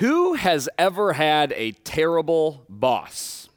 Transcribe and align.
Who 0.00 0.32
has 0.32 0.66
ever 0.78 1.12
had 1.12 1.52
a 1.54 1.72
terrible 1.72 2.64
boss? 2.70 3.50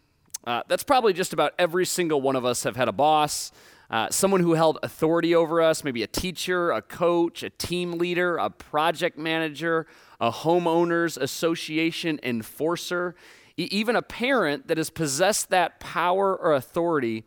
Uh, 0.44 0.62
that's 0.68 0.84
probably 0.84 1.14
just 1.14 1.32
about 1.32 1.54
every 1.58 1.86
single 1.86 2.20
one 2.20 2.36
of 2.36 2.44
us 2.44 2.64
have 2.64 2.76
had 2.76 2.90
a 2.90 2.92
boss, 2.92 3.54
uh, 3.90 4.10
someone 4.10 4.42
who 4.42 4.52
held 4.52 4.78
authority 4.84 5.34
over 5.34 5.62
us, 5.62 5.86
maybe 5.86 6.04
a 6.04 6.08
teacher, 6.08 6.72
a 6.72 6.82
coach, 6.82 7.44
a 7.44 7.50
team 7.50 7.94
leader, 7.94 8.36
a 8.36 8.50
project 8.50 9.18
manager, 9.18 9.88
a 10.20 10.32
homeowners 10.32 11.18
association 11.18 12.20
enforcer, 12.24 13.16
e- 13.56 13.70
even 13.72 13.96
a 13.96 14.02
parent 14.02 14.68
that 14.68 14.76
has 14.76 14.90
possessed 14.90 15.50
that 15.50 15.80
power 15.80 16.36
or 16.36 16.52
authority 16.56 17.24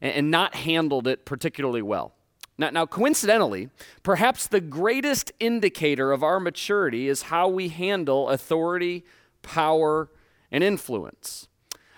and, 0.00 0.14
and 0.14 0.30
not 0.30 0.54
handled 0.54 1.06
it 1.06 1.26
particularly 1.26 1.82
well. 1.82 2.14
Now, 2.56 2.70
now, 2.70 2.86
coincidentally, 2.86 3.70
perhaps 4.02 4.46
the 4.46 4.60
greatest 4.60 5.32
indicator 5.40 6.12
of 6.12 6.22
our 6.22 6.38
maturity 6.38 7.08
is 7.08 7.22
how 7.22 7.48
we 7.48 7.68
handle 7.68 8.28
authority, 8.28 9.04
power, 9.42 10.08
and 10.52 10.62
influence. 10.62 11.48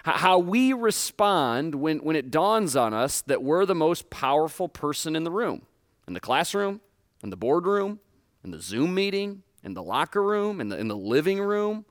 How 0.05 0.39
we 0.39 0.73
respond 0.73 1.75
when, 1.75 1.99
when 1.99 2.17
it 2.17 2.31
dawns 2.31 2.77
on 2.77 2.95
us 2.95 3.21
that 3.23 3.43
we're 3.43 3.67
the 3.67 3.75
most 3.75 4.09
powerful 4.09 4.69
person 4.69 5.17
in 5.17 5.25
the 5.25 5.31
room, 5.31 5.63
in 6.07 6.15
the 6.15 6.21
classroom, 6.21 6.81
in 7.23 7.31
the 7.31 7.37
boardroom, 7.37 7.99
in 8.45 8.53
the 8.53 8.61
Zoom 8.61 8.95
meeting, 8.95 9.43
in 9.65 9.75
the 9.75 9.83
locker 9.83 10.23
room, 10.23 10.61
in 10.61 10.69
the, 10.69 10.79
in 10.79 10.89
the 10.89 10.97
living 10.97 11.41
room. 11.41 11.85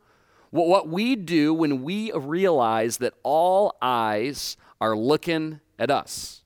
What, 0.49 0.67
what 0.67 0.87
we 0.87 1.17
do 1.17 1.53
when 1.53 1.83
we 1.83 2.11
realize 2.13 2.97
that 2.97 3.13
all 3.21 3.75
eyes 3.81 4.55
are 4.79 4.95
looking 4.95 5.59
at 5.77 5.91
us. 5.91 6.41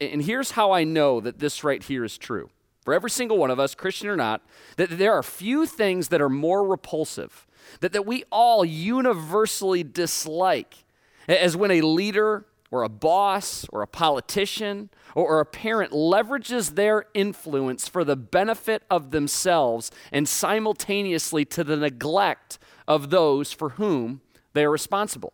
And 0.00 0.22
here's 0.22 0.52
how 0.52 0.72
I 0.72 0.84
know 0.84 1.20
that 1.20 1.38
this 1.38 1.64
right 1.64 1.82
here 1.82 2.04
is 2.04 2.18
true. 2.18 2.50
For 2.84 2.92
every 2.92 3.10
single 3.10 3.38
one 3.38 3.50
of 3.50 3.58
us, 3.58 3.74
Christian 3.74 4.08
or 4.08 4.16
not, 4.16 4.42
that 4.76 4.98
there 4.98 5.12
are 5.12 5.22
few 5.22 5.64
things 5.66 6.08
that 6.08 6.20
are 6.20 6.28
more 6.28 6.66
repulsive, 6.66 7.46
that, 7.80 7.92
that 7.92 8.04
we 8.04 8.24
all 8.30 8.64
universally 8.64 9.82
dislike, 9.82 10.84
as 11.26 11.56
when 11.56 11.70
a 11.70 11.80
leader 11.80 12.44
or 12.70 12.82
a 12.82 12.88
boss 12.88 13.64
or 13.70 13.80
a 13.82 13.86
politician 13.86 14.90
or, 15.14 15.26
or 15.26 15.40
a 15.40 15.46
parent 15.46 15.92
leverages 15.92 16.74
their 16.74 17.06
influence 17.14 17.88
for 17.88 18.04
the 18.04 18.16
benefit 18.16 18.82
of 18.90 19.12
themselves 19.12 19.90
and 20.12 20.28
simultaneously 20.28 21.44
to 21.44 21.64
the 21.64 21.76
neglect 21.76 22.58
of 22.86 23.10
those 23.10 23.52
for 23.52 23.70
whom 23.70 24.20
they 24.52 24.64
are 24.64 24.70
responsible. 24.70 25.32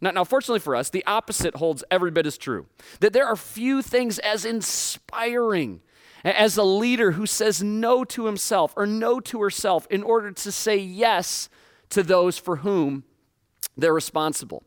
Now, 0.00 0.12
now, 0.12 0.24
fortunately 0.24 0.60
for 0.60 0.76
us, 0.76 0.90
the 0.90 1.04
opposite 1.06 1.56
holds 1.56 1.82
every 1.90 2.10
bit 2.10 2.26
as 2.26 2.38
true. 2.38 2.66
That 3.00 3.12
there 3.12 3.26
are 3.26 3.36
few 3.36 3.82
things 3.82 4.18
as 4.20 4.44
inspiring 4.44 5.80
as 6.24 6.56
a 6.56 6.62
leader 6.62 7.12
who 7.12 7.26
says 7.26 7.62
no 7.62 8.04
to 8.04 8.26
himself 8.26 8.72
or 8.76 8.86
no 8.86 9.20
to 9.20 9.40
herself 9.40 9.86
in 9.90 10.02
order 10.02 10.30
to 10.30 10.52
say 10.52 10.76
yes 10.76 11.48
to 11.90 12.02
those 12.02 12.38
for 12.38 12.56
whom 12.56 13.04
they're 13.76 13.94
responsible. 13.94 14.62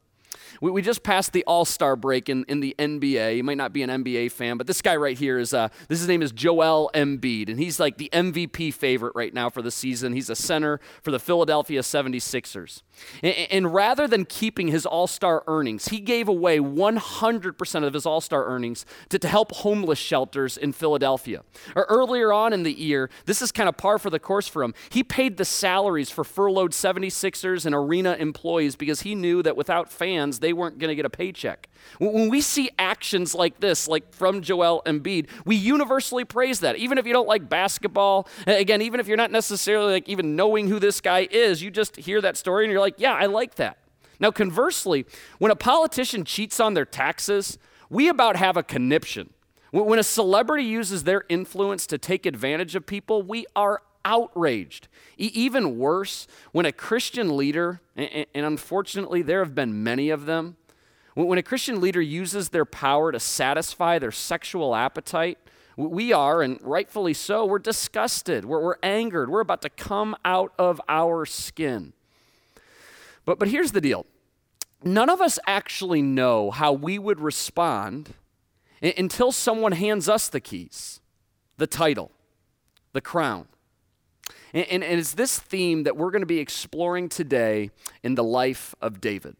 We, 0.61 0.71
we 0.71 0.81
just 0.81 1.03
passed 1.03 1.33
the 1.33 1.43
All 1.45 1.65
Star 1.65 1.95
break 1.95 2.29
in, 2.29 2.45
in 2.47 2.59
the 2.59 2.75
NBA. 2.79 3.35
You 3.35 3.43
might 3.43 3.57
not 3.57 3.73
be 3.73 3.83
an 3.83 3.89
NBA 3.89 4.31
fan, 4.31 4.57
but 4.57 4.67
this 4.67 4.81
guy 4.81 4.95
right 4.95 5.17
here 5.17 5.37
is, 5.37 5.53
uh, 5.53 5.67
this 5.89 5.99
his 5.99 6.07
name 6.07 6.21
is 6.21 6.31
Joel 6.31 6.89
Embiid, 6.93 7.49
and 7.49 7.59
he's 7.59 7.79
like 7.79 7.97
the 7.97 8.09
MVP 8.13 8.73
favorite 8.73 9.13
right 9.15 9.33
now 9.33 9.49
for 9.49 9.61
the 9.61 9.71
season. 9.71 10.13
He's 10.13 10.29
a 10.29 10.35
center 10.35 10.79
for 11.01 11.11
the 11.11 11.19
Philadelphia 11.19 11.81
76ers. 11.81 12.83
And, 13.23 13.33
and 13.33 13.73
rather 13.73 14.07
than 14.07 14.25
keeping 14.25 14.67
his 14.67 14.85
All 14.85 15.07
Star 15.07 15.43
earnings, 15.47 15.87
he 15.87 15.99
gave 15.99 16.27
away 16.27 16.59
100% 16.59 17.83
of 17.83 17.93
his 17.93 18.05
All 18.05 18.21
Star 18.21 18.45
earnings 18.45 18.85
to, 19.09 19.19
to 19.19 19.27
help 19.27 19.51
homeless 19.53 19.99
shelters 19.99 20.57
in 20.57 20.71
Philadelphia. 20.71 21.43
Or 21.75 21.85
earlier 21.89 22.31
on 22.31 22.53
in 22.53 22.63
the 22.63 22.73
year, 22.73 23.09
this 23.25 23.41
is 23.41 23.51
kind 23.51 23.67
of 23.67 23.77
par 23.77 23.97
for 23.97 24.09
the 24.09 24.19
course 24.19 24.47
for 24.47 24.63
him. 24.63 24.73
He 24.89 25.03
paid 25.03 25.37
the 25.37 25.45
salaries 25.45 26.09
for 26.09 26.23
furloughed 26.23 26.71
76ers 26.71 27.65
and 27.65 27.73
arena 27.73 28.15
employees 28.19 28.75
because 28.75 29.01
he 29.01 29.15
knew 29.15 29.41
that 29.43 29.55
without 29.57 29.91
fans, 29.91 30.39
they 30.39 30.50
weren't 30.53 30.79
going 30.79 30.89
to 30.89 30.95
get 30.95 31.05
a 31.05 31.09
paycheck. 31.09 31.69
When 31.99 32.29
we 32.29 32.41
see 32.41 32.69
actions 32.77 33.33
like 33.33 33.59
this, 33.59 33.87
like 33.87 34.13
from 34.13 34.41
Joel 34.41 34.81
Embiid, 34.85 35.27
we 35.45 35.55
universally 35.55 36.25
praise 36.25 36.59
that. 36.61 36.75
Even 36.77 36.97
if 36.97 37.05
you 37.05 37.13
don't 37.13 37.27
like 37.27 37.49
basketball, 37.49 38.27
again, 38.47 38.81
even 38.81 38.99
if 38.99 39.07
you're 39.07 39.17
not 39.17 39.31
necessarily 39.31 39.93
like 39.93 40.09
even 40.09 40.35
knowing 40.35 40.67
who 40.67 40.79
this 40.79 41.01
guy 41.01 41.27
is, 41.31 41.61
you 41.61 41.71
just 41.71 41.95
hear 41.95 42.21
that 42.21 42.37
story 42.37 42.65
and 42.65 42.71
you're 42.71 42.81
like, 42.81 42.95
yeah, 42.97 43.13
I 43.13 43.25
like 43.25 43.55
that. 43.55 43.77
Now, 44.19 44.31
conversely, 44.31 45.05
when 45.39 45.51
a 45.51 45.55
politician 45.55 46.25
cheats 46.25 46.59
on 46.59 46.75
their 46.75 46.85
taxes, 46.85 47.57
we 47.89 48.07
about 48.07 48.35
have 48.35 48.55
a 48.55 48.63
conniption. 48.63 49.33
When 49.71 49.99
a 49.99 50.03
celebrity 50.03 50.65
uses 50.65 51.05
their 51.05 51.23
influence 51.29 51.87
to 51.87 51.97
take 51.97 52.25
advantage 52.25 52.75
of 52.75 52.85
people, 52.85 53.23
we 53.23 53.45
are 53.55 53.81
outraged. 54.05 54.87
E- 55.17 55.31
even 55.33 55.77
worse, 55.77 56.27
when 56.51 56.65
a 56.65 56.71
Christian 56.71 57.35
leader, 57.35 57.81
and, 57.95 58.25
and 58.33 58.45
unfortunately 58.45 59.21
there 59.21 59.43
have 59.43 59.55
been 59.55 59.83
many 59.83 60.09
of 60.09 60.25
them, 60.25 60.57
when 61.15 61.37
a 61.37 61.43
Christian 61.43 61.81
leader 61.81 62.01
uses 62.01 62.49
their 62.49 62.65
power 62.65 63.11
to 63.11 63.19
satisfy 63.19 63.99
their 63.99 64.11
sexual 64.11 64.73
appetite, 64.73 65.37
we 65.75 66.13
are, 66.13 66.41
and 66.41 66.59
rightfully 66.61 67.13
so, 67.13 67.45
we're 67.45 67.59
disgusted, 67.59 68.45
we're, 68.45 68.61
we're 68.61 68.75
angered, 68.83 69.29
we're 69.29 69.41
about 69.41 69.61
to 69.63 69.69
come 69.69 70.15
out 70.23 70.53
of 70.57 70.79
our 70.87 71.25
skin. 71.25 71.93
But, 73.25 73.39
but 73.39 73.47
here's 73.47 73.71
the 73.71 73.81
deal 73.81 74.05
none 74.83 75.09
of 75.09 75.21
us 75.21 75.37
actually 75.47 76.01
know 76.01 76.51
how 76.51 76.73
we 76.73 76.97
would 76.97 77.19
respond 77.19 78.13
until 78.81 79.31
someone 79.31 79.73
hands 79.73 80.09
us 80.09 80.27
the 80.27 80.39
keys, 80.39 81.01
the 81.57 81.67
title, 81.67 82.11
the 82.93 83.01
crown. 83.01 83.47
And, 84.53 84.83
and, 84.83 84.99
it's 84.99 85.13
this 85.13 85.39
theme 85.39 85.83
that 85.83 85.95
we're 85.95 86.11
going 86.11 86.21
to 86.21 86.27
be 86.27 86.39
exploring 86.39 87.09
today 87.09 87.71
in 88.03 88.15
the 88.15 88.23
life 88.23 88.75
of 88.81 88.99
David. 88.99 89.35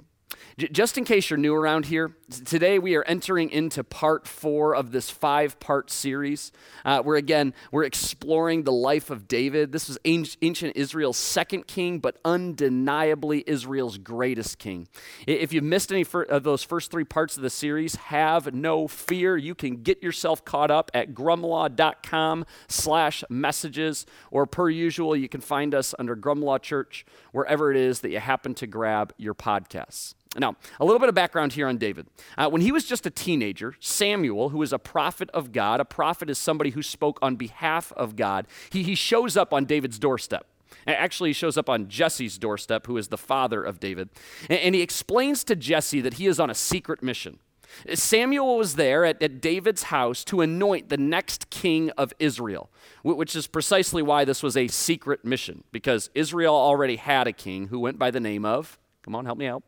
J- 0.58 0.68
just 0.70 0.98
in 0.98 1.06
case 1.06 1.30
you're 1.30 1.38
new 1.38 1.56
around 1.56 1.86
here, 1.86 2.16
today 2.46 2.80
we 2.80 2.96
are 2.96 3.04
entering 3.04 3.50
into 3.50 3.84
part 3.84 4.28
four 4.28 4.76
of 4.76 4.92
this 4.92 5.10
five 5.10 5.60
part 5.60 5.90
series 5.92 6.52
uh, 6.86 7.02
where, 7.02 7.18
again, 7.18 7.54
we're 7.72 7.84
exploring 7.84 8.64
the 8.64 8.72
life 8.72 9.10
of 9.10 9.28
David. 9.28 9.72
This 9.72 9.88
was 9.88 9.98
ancient 10.06 10.76
Israel's 10.76 11.18
second 11.18 11.68
king, 11.68 12.00
but 12.00 12.18
undeniably 12.26 13.44
Israel's 13.48 13.98
greatest 13.98 14.60
king. 14.60 14.88
If 15.28 15.54
you've 15.54 15.64
missed 15.64 15.92
any 15.92 16.06
of 16.30 16.44
those 16.44 16.64
first 16.64 16.92
three 16.92 17.06
parts 17.06 17.38
of 17.38 17.44
the 17.44 17.50
series, 17.50 17.96
have 17.96 18.54
no 18.54 18.88
fear. 18.88 19.38
You 19.38 19.56
can 19.56 19.84
get 19.84 20.02
yourself 20.02 20.44
caught 20.46 20.72
up 20.72 20.92
at 20.94 21.14
grumlaw.com 21.14 22.46
slash 22.68 23.24
messages, 23.30 24.06
or 24.32 24.46
per 24.46 24.70
usual, 24.70 25.16
you 25.16 25.30
can 25.30 25.42
find 25.42 25.74
us 25.76 25.94
under 26.00 26.16
Grumlaw 26.16 26.62
Church, 26.62 27.06
wherever 27.32 27.72
it 27.72 27.78
is 27.78 28.02
that 28.02 28.12
you 28.12 28.20
happen 28.20 28.54
to 28.56 28.68
grab 28.68 29.14
your 29.18 29.34
podcasts. 29.34 30.14
Now, 30.38 30.56
a 30.80 30.86
little 30.86 31.00
bit 31.00 31.10
of 31.10 31.16
background 31.16 31.54
here 31.54 31.68
on 31.68 31.78
David. 31.78 32.08
Uh, 32.38 32.50
when 32.50 32.62
he 32.62 32.72
was 32.72 32.86
just 32.86 33.06
a 33.06 33.10
teenager, 33.10 33.76
Samuel, 33.82 34.50
who 34.50 34.62
is 34.62 34.72
a 34.72 34.80
prophet 34.80 35.30
of 35.34 35.52
God, 35.52 35.82
a 35.82 35.86
prophet 35.86 36.30
is 36.30 36.38
somebody 36.38 36.70
who 36.70 36.82
spoke 36.82 37.20
on 37.22 37.36
behalf 37.36 37.92
of 37.94 38.16
God, 38.16 38.48
he, 38.70 38.84
he 38.84 38.96
shows 38.96 39.36
up 39.36 39.54
on 39.54 39.66
David's 39.66 40.00
doorstep. 40.00 40.48
Actually, 40.88 41.30
he 41.30 41.34
shows 41.34 41.58
up 41.58 41.70
on 41.70 41.90
Jesse's 41.90 42.38
doorstep, 42.38 42.88
who 42.88 42.98
is 42.98 43.10
the 43.10 43.18
father 43.18 43.62
of 43.62 43.80
David. 43.80 44.10
And, 44.50 44.60
and 44.60 44.76
he 44.76 44.82
explains 44.82 45.44
to 45.46 45.56
Jesse 45.56 46.02
that 46.02 46.16
he 46.16 46.28
is 46.28 46.40
on 46.40 46.50
a 46.50 46.56
secret 46.56 47.04
mission. 47.04 47.40
Samuel 47.94 48.58
was 48.58 48.76
there 48.76 49.06
at, 49.06 49.22
at, 49.22 49.42
David's 49.42 49.84
house 49.84 50.24
to 50.26 50.42
anoint 50.42 50.90
the 50.90 50.98
next 50.98 51.50
king 51.50 51.90
of 51.92 52.14
Israel, 52.20 52.70
which 53.04 53.36
is 53.36 53.48
precisely 53.48 54.02
why 54.02 54.26
this 54.26 54.44
was 54.44 54.58
a 54.58 54.68
secret 54.68 55.24
mission, 55.24 55.64
because 55.72 56.10
Israel 56.14 56.54
already 56.54 56.98
had 56.98 57.28
a 57.28 57.34
king 57.34 57.68
who 57.68 57.80
went 57.80 57.98
by 57.98 58.12
the 58.12 58.20
name 58.20 58.44
of, 58.44 58.78
come 59.04 59.16
on, 59.16 59.26
help 59.26 59.38
me 59.38 59.48
out, 59.48 59.64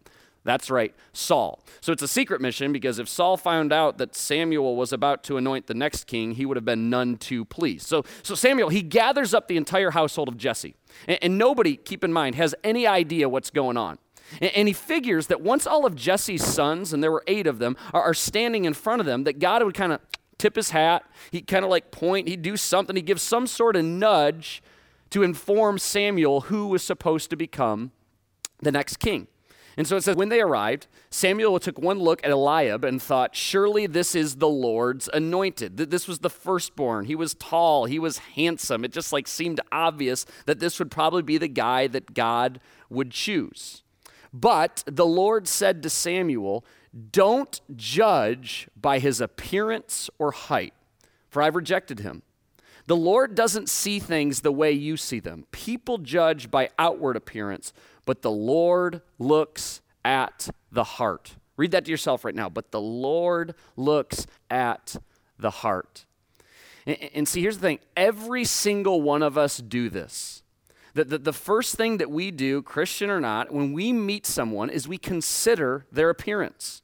that's 0.45 0.69
right, 0.69 0.93
Saul. 1.13 1.63
So 1.79 1.93
it's 1.93 2.01
a 2.01 2.07
secret 2.07 2.41
mission 2.41 2.73
because 2.73 2.99
if 2.99 3.07
Saul 3.07 3.37
found 3.37 3.71
out 3.71 3.97
that 3.97 4.13
Samuel 4.13 4.75
was 4.75 4.91
about 4.91 5.23
to 5.25 5.37
anoint 5.37 5.67
the 5.67 5.73
next 5.73 6.05
king, 6.05 6.33
he 6.33 6.45
would 6.45 6.57
have 6.57 6.65
been 6.65 6.89
none 6.89 7.15
too 7.15 7.45
pleased. 7.45 7.87
So, 7.87 8.03
so 8.23 8.35
Samuel, 8.35 8.69
he 8.69 8.81
gathers 8.81 9.33
up 9.33 9.47
the 9.47 9.55
entire 9.55 9.91
household 9.91 10.27
of 10.27 10.37
Jesse. 10.37 10.75
And, 11.07 11.17
and 11.21 11.37
nobody, 11.37 11.77
keep 11.77 12.03
in 12.03 12.11
mind, 12.11 12.35
has 12.35 12.53
any 12.63 12.85
idea 12.85 13.29
what's 13.29 13.49
going 13.51 13.77
on. 13.77 13.99
And, 14.41 14.51
and, 14.55 14.67
he 14.67 14.73
figures 14.73 15.27
that 15.27 15.41
once 15.41 15.65
all 15.65 15.85
of 15.85 15.95
Jesse's 15.95 16.43
sons, 16.43 16.91
and 16.91 17.01
there 17.01 17.11
were 17.11 17.23
eight 17.27 17.47
of 17.47 17.59
them, 17.59 17.77
are, 17.93 18.01
are 18.01 18.13
standing 18.13 18.65
in 18.65 18.73
front 18.73 18.99
of 18.99 19.05
them, 19.05 19.23
that 19.23 19.39
God 19.39 19.63
would 19.63 19.75
kind 19.75 19.93
of 19.93 20.01
tip 20.37 20.55
his 20.55 20.71
hat. 20.71 21.05
He'd 21.31 21.47
kind 21.47 21.63
of 21.63 21.71
like 21.71 21.91
point, 21.91 22.27
he'd 22.27 22.41
do 22.41 22.57
something, 22.57 22.95
he'd 22.95 23.05
give 23.05 23.21
some 23.21 23.47
sort 23.47 23.75
of 23.75 23.85
nudge 23.85 24.61
to 25.11 25.23
inform 25.23 25.77
Samuel 25.77 26.41
who 26.41 26.67
was 26.67 26.83
supposed 26.83 27.29
to 27.29 27.35
become 27.35 27.91
the 28.59 28.71
next 28.71 28.97
king. 28.97 29.27
And 29.75 29.87
so 29.87 29.95
it 29.95 30.03
says, 30.03 30.15
when 30.15 30.29
they 30.29 30.41
arrived, 30.41 30.87
Samuel 31.09 31.59
took 31.59 31.79
one 31.79 31.99
look 31.99 32.23
at 32.23 32.31
Eliab 32.31 32.83
and 32.83 33.01
thought, 33.01 33.35
surely 33.35 33.87
this 33.87 34.13
is 34.13 34.35
the 34.35 34.47
Lord's 34.47 35.09
anointed. 35.13 35.77
This 35.77 36.07
was 36.07 36.19
the 36.19 36.29
firstborn. 36.29 37.05
He 37.05 37.15
was 37.15 37.33
tall, 37.33 37.85
he 37.85 37.99
was 37.99 38.19
handsome. 38.19 38.85
It 38.85 38.91
just 38.91 39.11
like 39.11 39.27
seemed 39.27 39.59
obvious 39.71 40.25
that 40.45 40.59
this 40.59 40.77
would 40.79 40.91
probably 40.91 41.23
be 41.23 41.37
the 41.37 41.47
guy 41.47 41.87
that 41.87 42.13
God 42.13 42.59
would 42.89 43.11
choose. 43.11 43.83
But 44.31 44.83
the 44.87 45.05
Lord 45.05 45.47
said 45.47 45.83
to 45.83 45.89
Samuel, 45.89 46.65
Don't 47.11 47.61
judge 47.75 48.67
by 48.79 48.99
his 48.99 49.21
appearance 49.21 50.09
or 50.17 50.31
height, 50.31 50.73
for 51.29 51.41
I've 51.41 51.55
rejected 51.55 51.99
him. 51.99 52.23
The 52.85 52.95
Lord 52.97 53.33
doesn't 53.33 53.69
see 53.69 53.99
things 53.99 54.41
the 54.41 54.51
way 54.51 54.71
you 54.71 54.97
see 54.97 55.19
them. 55.19 55.45
People 55.51 55.99
judge 55.99 56.51
by 56.51 56.69
outward 56.77 57.15
appearance, 57.15 57.71
but 58.05 58.21
the 58.21 58.31
Lord 58.31 59.01
looks 59.19 59.81
at 60.03 60.49
the 60.71 60.83
heart. 60.83 61.35
Read 61.57 61.71
that 61.71 61.85
to 61.85 61.91
yourself 61.91 62.25
right 62.25 62.35
now. 62.35 62.49
But 62.49 62.71
the 62.71 62.81
Lord 62.81 63.55
looks 63.75 64.27
at 64.49 64.95
the 65.37 65.51
heart. 65.51 66.05
And, 66.85 66.97
and 67.13 67.27
see, 67.27 67.41
here's 67.41 67.57
the 67.57 67.61
thing 67.61 67.79
every 67.95 68.43
single 68.43 69.01
one 69.01 69.23
of 69.23 69.37
us 69.37 69.57
do 69.57 69.89
this. 69.89 70.43
The, 70.95 71.05
the, 71.05 71.17
the 71.17 71.33
first 71.33 71.75
thing 71.75 71.97
that 71.97 72.11
we 72.11 72.29
do, 72.29 72.61
Christian 72.61 73.09
or 73.09 73.19
not, 73.19 73.51
when 73.51 73.73
we 73.73 73.91
meet 73.91 74.27
someone 74.27 74.69
is 74.69 74.87
we 74.87 74.99
consider 74.99 75.87
their 75.91 76.09
appearance. 76.09 76.83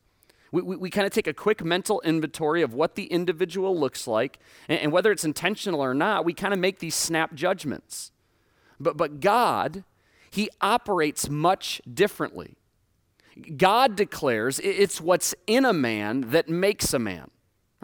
We, 0.52 0.64
we, 0.64 0.76
we 0.78 0.90
kind 0.90 1.06
of 1.06 1.14
take 1.14 1.28
a 1.28 1.34
quick 1.34 1.64
mental 1.64 2.02
inventory 2.02 2.64
of 2.64 2.74
what 2.74 2.96
the 2.96 3.06
individual 3.06 3.80
looks 3.80 4.08
like, 4.08 4.40
and, 4.68 4.80
and 4.80 4.92
whether 4.92 5.12
it's 5.12 5.24
intentional 5.24 5.82
or 5.82 5.94
not, 5.94 6.26
we 6.26 6.34
kind 6.34 6.54
of 6.54 6.60
make 6.60 6.80
these 6.80 6.96
snap 6.96 7.36
judgments. 7.36 8.12
But, 8.80 8.98
but 8.98 9.20
God, 9.20 9.84
He 10.30 10.50
operates 10.62 11.30
much 11.30 11.82
differently. 11.92 12.56
God 13.58 13.96
declares 13.96 14.60
it's 14.60 15.00
what's 15.00 15.34
in 15.48 15.66
a 15.66 15.74
man 15.74 16.32
that 16.32 16.50
makes 16.50 16.94
a 16.94 17.00
man. 17.00 17.32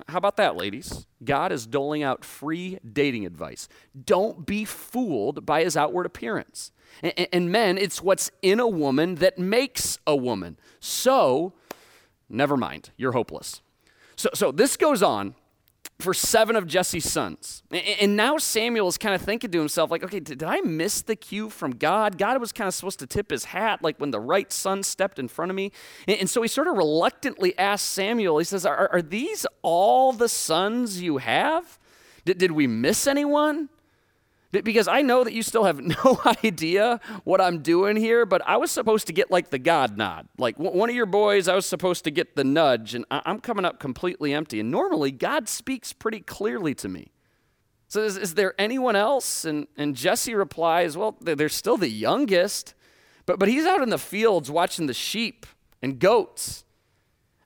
How 0.08 0.18
about 0.18 0.36
that, 0.38 0.58
ladies? 0.58 1.08
God 1.24 1.52
is 1.52 1.66
doling 1.66 2.04
out 2.04 2.26
free 2.26 2.80
dating 2.80 3.26
advice. 3.26 3.70
Don't 4.06 4.46
be 4.46 4.66
fooled 4.66 5.46
by 5.46 5.64
his 5.64 5.78
outward 5.78 6.06
appearance. 6.06 6.72
And, 7.02 7.28
and, 7.32 7.52
men, 7.52 7.78
it's 7.78 8.02
what's 8.02 8.30
in 8.42 8.60
a 8.60 8.68
woman 8.68 9.16
that 9.16 9.40
makes 9.40 9.98
a 10.06 10.16
woman. 10.16 10.58
So, 10.80 11.54
never 12.30 12.58
mind, 12.58 12.92
you're 12.98 13.14
hopeless. 13.14 13.62
So, 14.16 14.30
so 14.34 14.52
this 14.52 14.78
goes 14.78 15.02
on 15.02 15.36
for 16.00 16.14
seven 16.14 16.56
of 16.56 16.68
Jesse's 16.68 17.10
sons. 17.10 17.64
And 17.72 18.18
now 18.18 18.38
Samuel 18.38 18.88
is 18.88 18.98
kind 18.98 19.16
of 19.16 19.22
thinking 19.22 19.52
to 19.52 19.60
himself, 19.60 19.90
like, 19.90 20.04
okay, 20.04 20.20
did 20.20 20.44
I 20.44 20.60
miss 20.62 21.02
the 21.02 21.16
cue 21.16 21.50
from 21.50 21.72
God? 21.72 22.18
God 22.18 22.40
was 22.42 22.52
kind 22.52 22.68
of 22.68 22.74
supposed 22.74 23.00
to 23.00 23.08
tip 23.08 23.32
his 23.32 23.46
hat, 23.46 23.82
like 23.82 23.98
when 23.98 24.12
the 24.12 24.20
right 24.20 24.52
son 24.52 24.84
stepped 24.84 25.20
in 25.20 25.30
front 25.30 25.52
of 25.52 25.56
me. 25.56 25.72
And 26.08 26.30
so 26.30 26.42
he 26.42 26.50
sort 26.50 26.68
of 26.68 26.76
reluctantly 26.76 27.58
asks 27.58 27.88
Samuel, 27.88 28.40
he 28.40 28.44
says, 28.44 28.66
Are, 28.66 28.90
are 28.92 29.02
these 29.02 29.46
all 29.62 30.12
the 30.12 30.28
sons 30.30 31.02
you 31.02 31.18
have? 31.18 31.80
Did, 32.26 32.40
did 32.40 32.52
we 32.52 32.68
miss 32.68 33.08
anyone? 33.08 33.70
Because 34.52 34.88
I 34.88 35.02
know 35.02 35.24
that 35.24 35.34
you 35.34 35.44
still 35.44 35.66
have 35.66 35.80
no 36.06 36.22
idea 36.44 37.00
what 37.24 37.42
I'm 37.42 37.60
doing 37.62 37.98
here, 37.98 38.26
but 38.26 38.42
I 38.46 38.58
was 38.58 38.72
supposed 38.72 39.08
to 39.08 39.14
get 39.14 39.30
like 39.30 39.50
the 39.50 39.60
God 39.60 39.98
nod. 39.98 40.28
Like 40.38 40.58
one 40.58 40.90
of 40.90 40.96
your 40.96 41.06
boys, 41.06 41.48
I 41.48 41.56
was 41.56 41.66
supposed 41.66 42.04
to 42.06 42.12
get 42.12 42.36
the 42.36 42.44
nudge, 42.44 42.96
and 42.96 43.06
I'm 43.12 43.40
coming 43.40 43.66
up 43.66 43.80
completely 43.80 44.34
empty. 44.34 44.60
And 44.60 44.72
normally, 44.72 45.12
God 45.12 45.50
speaks 45.50 45.94
pretty 45.94 46.22
clearly 46.22 46.74
to 46.76 46.88
me. 46.88 47.12
So, 47.88 48.04
is, 48.04 48.18
is 48.18 48.34
there 48.34 48.56
anyone 48.60 48.96
else? 48.96 49.46
And, 49.46 49.68
and 49.78 49.96
Jesse 49.96 50.36
replies, 50.36 50.98
Well, 50.98 51.18
they're 51.22 51.50
still 51.50 51.78
the 51.78 51.90
youngest, 51.90 52.74
but, 53.26 53.40
but 53.40 53.48
he's 53.48 53.66
out 53.66 53.82
in 53.82 53.90
the 53.90 53.98
fields 53.98 54.50
watching 54.50 54.88
the 54.88 54.94
sheep 54.94 55.46
and 55.82 56.00
goats. 56.00 56.64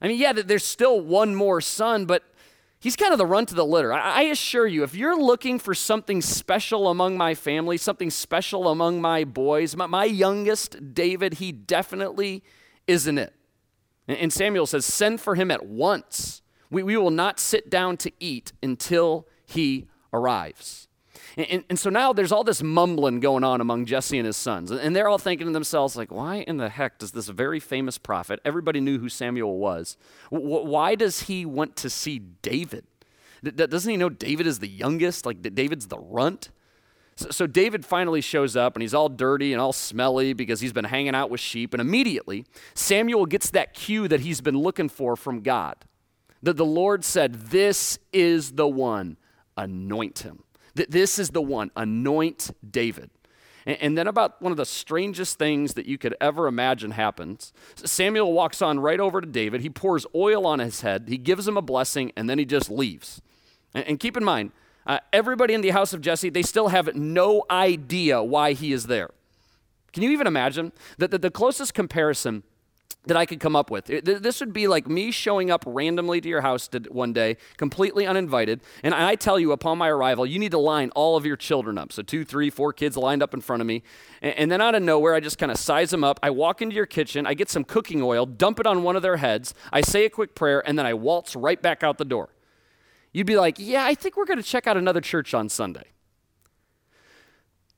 I 0.02 0.08
mean, 0.08 0.18
yeah, 0.18 0.32
there's 0.32 0.64
still 0.64 1.00
one 1.00 1.34
more 1.34 1.60
son, 1.60 2.06
but 2.06 2.24
He's 2.80 2.96
kind 2.96 3.12
of 3.12 3.18
the 3.18 3.26
run 3.26 3.44
to 3.44 3.54
the 3.54 3.64
litter. 3.64 3.92
I, 3.92 4.22
assure 4.22 4.66
you, 4.66 4.82
if 4.84 4.94
you're 4.94 5.20
looking 5.20 5.58
for 5.58 5.74
something 5.74 6.22
special 6.22 6.88
among 6.88 7.18
my 7.18 7.34
family, 7.34 7.76
something 7.76 8.08
special 8.08 8.68
among 8.68 9.02
my 9.02 9.24
boys, 9.24 9.76
my, 9.76 10.06
youngest, 10.06 10.94
David, 10.94 11.34
he 11.34 11.52
definitely 11.52 12.42
isn't 12.86 13.18
it. 13.18 13.34
And, 14.08 14.32
Samuel 14.32 14.66
says, 14.66 14.86
Send 14.86 15.20
for 15.20 15.34
him 15.34 15.50
at 15.50 15.66
once. 15.66 16.40
We 16.70 16.82
will 16.82 17.10
not 17.10 17.38
sit 17.38 17.68
down 17.68 17.98
to 17.98 18.12
eat 18.18 18.52
until 18.62 19.28
he 19.44 19.88
arrives. 20.10 20.88
And, 21.36 21.64
and, 21.68 21.78
so 21.78 21.90
now 21.90 22.12
there's 22.12 22.32
all 22.32 22.44
this 22.44 22.62
mumbling 22.62 23.20
going 23.20 23.44
on 23.44 23.60
among 23.60 23.86
Jesse 23.86 24.18
and 24.18 24.26
his 24.26 24.36
sons. 24.36 24.70
And 24.70 24.94
they're 24.94 25.08
all 25.08 25.18
thinking 25.18 25.46
to 25.46 25.52
themselves, 25.52 25.96
like, 25.96 26.10
why 26.10 26.36
in 26.46 26.56
the 26.56 26.68
heck 26.68 26.98
does 26.98 27.12
this 27.12 27.28
very 27.28 27.60
famous 27.60 27.98
prophet, 27.98 28.40
everybody 28.44 28.80
knew 28.80 28.98
who 28.98 29.08
Samuel 29.08 29.58
was, 29.58 29.96
why 30.30 30.94
does 30.94 31.22
he 31.22 31.46
want 31.46 31.76
to 31.76 31.90
see 31.90 32.18
David? 32.18 32.84
Doesn't 33.42 33.90
he 33.90 33.96
know 33.96 34.08
David 34.08 34.46
is 34.46 34.58
the 34.58 34.68
youngest? 34.68 35.24
Like, 35.24 35.42
David's 35.42 35.86
the 35.86 35.98
runt? 35.98 36.50
So 37.16 37.46
David 37.46 37.84
finally 37.84 38.22
shows 38.22 38.56
up 38.56 38.74
and 38.74 38.82
he's 38.82 38.94
all 38.94 39.08
dirty 39.08 39.52
and 39.52 39.60
all 39.60 39.74
smelly 39.74 40.32
because 40.32 40.60
he's 40.60 40.72
been 40.72 40.86
hanging 40.86 41.14
out 41.14 41.28
with 41.28 41.40
sheep. 41.40 41.74
And 41.74 41.80
immediately, 41.80 42.46
Samuel 42.74 43.26
gets 43.26 43.50
that 43.50 43.74
cue 43.74 44.08
that 44.08 44.20
he's 44.20 44.40
been 44.40 44.56
looking 44.56 44.88
for 44.88 45.16
from 45.16 45.42
God. 45.42 45.76
That 46.42 46.56
the 46.56 46.64
Lord 46.64 47.04
said, 47.04 47.34
This 47.34 47.98
is 48.12 48.52
the 48.52 48.66
one, 48.66 49.18
anoint 49.56 50.20
him. 50.20 50.44
This 50.74 51.18
is 51.18 51.30
the 51.30 51.42
one, 51.42 51.70
anoint 51.76 52.50
David. 52.68 53.10
And 53.66 53.96
then, 53.96 54.06
about 54.06 54.40
one 54.40 54.52
of 54.52 54.56
the 54.56 54.64
strangest 54.64 55.38
things 55.38 55.74
that 55.74 55.84
you 55.84 55.98
could 55.98 56.16
ever 56.20 56.46
imagine 56.46 56.92
happens 56.92 57.52
Samuel 57.76 58.32
walks 58.32 58.62
on 58.62 58.80
right 58.80 58.98
over 58.98 59.20
to 59.20 59.26
David. 59.26 59.60
He 59.60 59.68
pours 59.68 60.06
oil 60.14 60.46
on 60.46 60.60
his 60.60 60.80
head, 60.80 61.06
he 61.08 61.18
gives 61.18 61.46
him 61.46 61.56
a 61.56 61.62
blessing, 61.62 62.12
and 62.16 62.28
then 62.28 62.38
he 62.38 62.44
just 62.44 62.70
leaves. 62.70 63.20
And 63.74 64.00
keep 64.00 64.16
in 64.16 64.24
mind, 64.24 64.52
uh, 64.86 64.98
everybody 65.12 65.54
in 65.54 65.60
the 65.60 65.70
house 65.70 65.92
of 65.92 66.00
Jesse, 66.00 66.30
they 66.30 66.42
still 66.42 66.68
have 66.68 66.94
no 66.96 67.44
idea 67.50 68.22
why 68.22 68.54
he 68.54 68.72
is 68.72 68.86
there. 68.86 69.10
Can 69.92 70.02
you 70.02 70.10
even 70.10 70.26
imagine 70.26 70.72
that 70.98 71.10
the 71.10 71.30
closest 71.30 71.74
comparison 71.74 72.42
that 73.06 73.16
I 73.16 73.24
could 73.24 73.40
come 73.40 73.56
up 73.56 73.70
with. 73.70 73.86
This 73.86 74.40
would 74.40 74.52
be 74.52 74.68
like 74.68 74.86
me 74.86 75.10
showing 75.10 75.50
up 75.50 75.64
randomly 75.66 76.20
to 76.20 76.28
your 76.28 76.42
house 76.42 76.68
one 76.90 77.14
day, 77.14 77.38
completely 77.56 78.06
uninvited, 78.06 78.60
and 78.82 78.94
I 78.94 79.14
tell 79.14 79.38
you 79.38 79.52
upon 79.52 79.78
my 79.78 79.88
arrival, 79.88 80.26
you 80.26 80.38
need 80.38 80.50
to 80.50 80.58
line 80.58 80.90
all 80.90 81.16
of 81.16 81.24
your 81.24 81.36
children 81.36 81.78
up. 81.78 81.92
So, 81.92 82.02
two, 82.02 82.24
three, 82.24 82.50
four 82.50 82.72
kids 82.72 82.96
lined 82.96 83.22
up 83.22 83.32
in 83.32 83.40
front 83.40 83.62
of 83.62 83.66
me. 83.66 83.82
And 84.20 84.52
then 84.52 84.60
out 84.60 84.74
of 84.74 84.82
nowhere, 84.82 85.14
I 85.14 85.20
just 85.20 85.38
kind 85.38 85.50
of 85.50 85.56
size 85.58 85.90
them 85.90 86.04
up. 86.04 86.20
I 86.22 86.28
walk 86.28 86.60
into 86.60 86.76
your 86.76 86.86
kitchen, 86.86 87.26
I 87.26 87.32
get 87.32 87.48
some 87.48 87.64
cooking 87.64 88.02
oil, 88.02 88.26
dump 88.26 88.60
it 88.60 88.66
on 88.66 88.82
one 88.82 88.96
of 88.96 89.02
their 89.02 89.16
heads, 89.16 89.54
I 89.72 89.80
say 89.80 90.04
a 90.04 90.10
quick 90.10 90.34
prayer, 90.34 90.62
and 90.66 90.78
then 90.78 90.84
I 90.84 90.92
waltz 90.92 91.34
right 91.34 91.60
back 91.60 91.82
out 91.82 91.96
the 91.96 92.04
door. 92.04 92.28
You'd 93.12 93.26
be 93.26 93.36
like, 93.36 93.56
yeah, 93.58 93.84
I 93.84 93.94
think 93.94 94.16
we're 94.16 94.26
going 94.26 94.38
to 94.38 94.42
check 94.42 94.66
out 94.66 94.76
another 94.76 95.00
church 95.00 95.32
on 95.34 95.48
Sunday. 95.48 95.84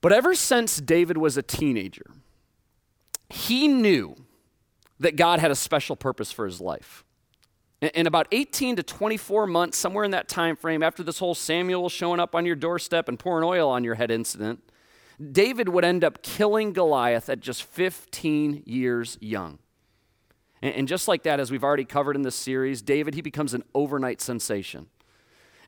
But 0.01 0.13
ever 0.13 0.35
since 0.35 0.79
David 0.79 1.17
was 1.17 1.37
a 1.37 1.43
teenager, 1.43 2.11
he 3.31 3.69
knew 3.69 4.17
that 5.03 5.17
God 5.17 5.41
had 5.41 5.51
a 5.51 5.57
special 5.57 5.97
purpose 5.97 6.33
for 6.33 6.47
his 6.47 6.61
life. 6.61 7.05
In 7.81 8.07
about 8.07 8.29
18 8.31 8.77
to 8.77 8.83
24 8.83 9.47
months, 9.49 9.77
somewhere 9.77 10.05
in 10.05 10.13
that 10.13 10.29
time 10.29 10.55
frame, 10.55 10.83
after 10.85 11.03
this 11.03 11.19
whole 11.19 11.35
Samuel 11.35 11.89
showing 11.89 12.21
up 12.21 12.35
on 12.35 12.47
your 12.47 12.55
doorstep 12.55 13.09
and 13.09 13.19
pouring 13.19 13.45
oil 13.45 13.69
on 13.69 13.83
your 13.83 13.97
head 13.97 14.13
incident, 14.13 14.63
David 15.33 15.69
would 15.69 15.85
end 15.85 16.05
up 16.05 16.23
killing 16.23 16.73
Goliath 16.73 17.29
at 17.29 17.41
just 17.41 17.65
15 17.65 18.63
years 18.67 19.19
young. 19.21 19.59
And 20.63 20.87
just 20.87 21.09
like 21.09 21.25
that, 21.25 21.41
as 21.41 21.51
we've 21.51 21.65
already 21.65 21.85
covered 21.85 22.15
in 22.15 22.23
this 22.23 22.37
series, 22.37 22.83
David, 22.83 23.15
he 23.15 23.21
becomes 23.21 23.53
an 23.53 23.65
overnight 23.75 24.21
sensation. 24.21 24.87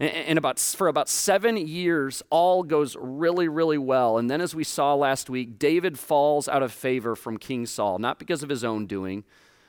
And 0.01 0.39
about, 0.39 0.59
for 0.59 0.89
about 0.89 1.09
seven 1.09 1.57
years, 1.57 2.23
all 2.29 2.65
goes 2.65 2.97
really, 2.99 3.47
really 3.47 3.79
well. 3.79 4.19
And 4.19 4.29
then, 4.29 4.41
as 4.41 4.55
we 4.55 4.65
saw 4.65 4.95
last 4.95 5.31
week, 5.31 5.59
David 5.59 5.99
falls 5.99 6.49
out 6.49 6.65
of 6.65 6.73
favor 6.73 7.15
from 7.15 7.39
King 7.39 7.65
Saul, 7.65 8.01
not 8.01 8.19
because 8.19 8.43
of 8.43 8.49
his 8.49 8.65
own 8.65 8.87
doing, 8.87 9.23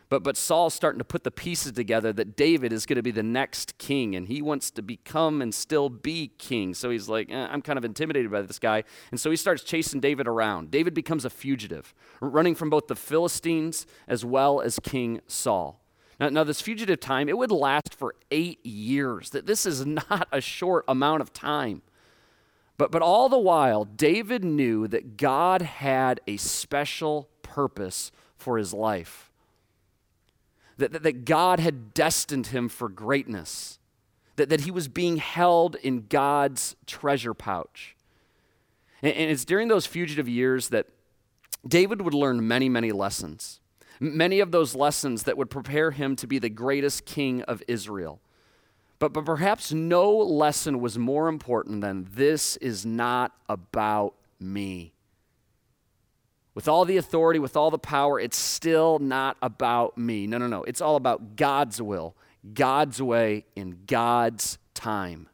but, 0.10 0.24
but 0.24 0.38
Saul's 0.38 0.74
starting 0.74 1.00
to 1.00 1.05
put 1.05 1.24
the 1.24 1.32
pieces 1.32 1.72
together 1.72 2.13
that 2.13 2.36
David 2.36 2.72
is 2.72 2.86
going 2.86 2.98
to 2.98 3.03
be 3.03 3.12
the 3.12 3.24
next 3.24 3.77
king, 3.77 4.15
and 4.15 4.27
he 4.27 4.41
wants 4.41 4.72
to 4.72 4.82
become 4.82 5.41
and 5.41 5.53
still 5.53 5.89
be 5.89 6.32
king. 6.38 6.74
So 6.74 6.89
he's 6.89 7.10
like, 7.10 7.32
eh, 7.32 7.48
I'm 7.50 7.62
kind 7.62 7.77
of 7.77 7.86
intimidated 7.86 8.32
by 8.32 8.41
this 8.41 8.60
guy. 8.60 8.84
And 9.12 9.20
so 9.20 9.29
he 9.29 9.36
starts 9.38 9.63
chasing 9.63 10.00
David 10.00 10.27
around. 10.27 10.72
David 10.72 10.94
becomes 10.94 11.25
a 11.25 11.29
fugitive, 11.29 11.94
running 12.20 12.55
from 12.55 12.70
both 12.70 12.88
the 12.88 12.96
Philistines 12.96 13.86
as 14.08 14.24
well 14.24 14.62
as 14.62 14.79
King 14.79 15.22
Saul. 15.27 15.85
Now, 16.19 16.29
now, 16.29 16.43
this 16.43 16.62
fugitive 16.62 17.00
time, 17.00 17.27
it 17.27 17.38
would 17.38 17.51
last 17.51 17.93
for 17.93 18.15
eight 18.31 18.65
years. 18.65 19.31
That 19.31 19.45
This 19.45 19.65
is 19.65 19.86
not 19.86 20.27
a 20.31 20.41
short 20.41 20.86
amount 20.88 21.22
of 21.22 21.34
time. 21.34 21.81
But, 22.77 22.91
but 22.91 23.01
all 23.01 23.29
the 23.29 23.39
while, 23.39 23.86
David 23.86 24.43
knew 24.43 24.88
that 24.88 25.17
God 25.17 25.62
had 25.62 26.19
a 26.27 26.38
special 26.38 27.29
purpose 27.41 28.12
for 28.38 28.57
his 28.57 28.74
life. 28.74 29.31
That, 30.77 30.91
that, 30.91 31.03
that 31.03 31.25
God 31.25 31.60
had 31.60 31.93
destined 31.93 32.48
him 32.48 32.67
for 32.67 32.89
greatness. 32.89 33.79
That, 34.36 34.50
that 34.50 34.62
he 34.62 34.72
was 34.72 34.89
being 34.89 35.17
held 35.17 35.75
in 35.75 36.07
God's 36.07 36.75
treasure 36.86 37.34
pouch. 37.34 37.95
And, 39.01 39.13
and 39.13 39.31
it's 39.31 39.45
during 39.45 39.69
those 39.69 39.86
fugitive 39.86 40.27
years 40.27 40.69
that 40.69 40.88
David 41.65 42.01
would 42.01 42.13
learn 42.13 42.45
many, 42.45 42.67
many 42.67 42.91
lessons 42.91 43.62
many 44.00 44.40
of 44.40 44.52
those 44.52 44.75
lessons 44.75 45.24
that 45.24 45.38
would 45.38 45.50
prepare 45.50 45.92
him 45.92 46.16
to 46.18 46.28
be 46.28 46.40
the 46.40 46.50
greatest 46.50 47.06
king 47.06 47.42
of 47.44 47.64
Israel. 47.68 48.20
But, 49.00 49.14
but 49.14 49.25
perhaps 49.25 49.74
no 49.74 50.16
lesson 50.16 50.80
was 50.80 50.98
more 50.98 51.28
important 51.28 51.82
than 51.82 52.08
this 52.14 52.56
is 52.58 52.86
not 52.86 53.34
about 53.50 54.16
me. 54.40 54.94
With 56.54 56.70
all 56.70 56.86
the 56.86 56.96
authority, 56.96 57.38
with 57.38 57.58
all 57.58 57.70
the 57.70 57.78
power, 57.78 58.20
it's 58.20 58.38
still 58.38 58.98
not 59.00 59.36
about 59.42 59.98
me. 59.98 60.25
No, 60.25 60.38
no, 60.38 60.48
no. 60.48 60.64
It's 60.64 60.80
all 60.80 60.96
about 60.96 61.36
God's 61.36 61.82
will, 61.82 62.16
God's 62.54 63.02
way, 63.02 63.46
in 63.56 63.80
God's 63.86 64.58
time. 64.74 65.28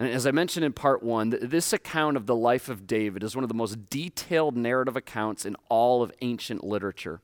And 0.00 0.08
as 0.08 0.26
I 0.26 0.30
mentioned 0.30 0.64
in 0.64 0.72
part 0.72 1.02
one, 1.02 1.28
this 1.42 1.74
account 1.74 2.16
of 2.16 2.24
the 2.24 2.34
life 2.34 2.70
of 2.70 2.86
David 2.86 3.22
is 3.22 3.36
one 3.36 3.44
of 3.44 3.48
the 3.48 3.54
most 3.54 3.90
detailed 3.90 4.56
narrative 4.56 4.96
accounts 4.96 5.44
in 5.44 5.56
all 5.68 6.02
of 6.02 6.10
ancient 6.22 6.64
literature. 6.64 7.20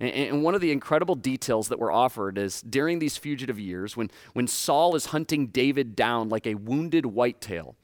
And 0.00 0.42
one 0.42 0.56
of 0.56 0.60
the 0.60 0.72
incredible 0.72 1.14
details 1.14 1.68
that 1.68 1.78
were 1.78 1.92
offered 1.92 2.36
is 2.36 2.60
during 2.60 2.98
these 2.98 3.16
fugitive 3.16 3.58
years, 3.58 3.96
when, 3.96 4.10
when 4.32 4.48
Saul 4.48 4.96
is 4.96 5.06
hunting 5.06 5.46
David 5.46 5.94
down 5.94 6.28
like 6.28 6.46
a 6.46 6.56
wounded 6.56 7.06
whitetail, 7.06 7.76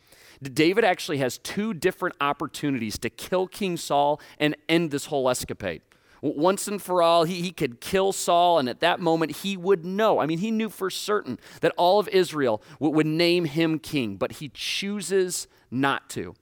David 0.43 0.85
actually 0.85 1.19
has 1.19 1.39
two 1.39 1.73
different 1.73 2.17
opportunities 2.21 2.99
to 2.99 3.11
kill 3.11 3.47
King 3.47 3.77
Saul 3.77 4.21
and 4.39 4.57
end 4.69 4.91
this 4.91 5.07
whole 5.07 5.31
escapade. 5.31 5.83
Once 6.25 6.67
and 6.67 6.81
for 6.81 7.03
all, 7.03 7.25
he, 7.25 7.43
he 7.43 7.51
could 7.51 7.83
kill 7.83 8.11
Saul, 8.11 8.59
and 8.59 8.67
at 8.67 8.81
that 8.81 8.99
moment, 8.99 9.37
he 9.37 9.59
would 9.59 9.85
know. 9.85 10.21
I 10.21 10.27
mean, 10.27 10.39
he 10.39 10.51
knew 10.51 10.71
for 10.71 10.89
certain 10.89 11.39
that 11.61 11.75
all 11.77 12.01
of 12.01 12.09
Israel 12.09 12.63
would, 12.81 12.95
would 12.95 13.07
name 13.07 13.45
him 13.45 13.79
king, 13.79 14.17
but 14.17 14.33
he 14.33 14.51
chooses 14.55 15.49
not 15.71 16.09
to. 16.11 16.35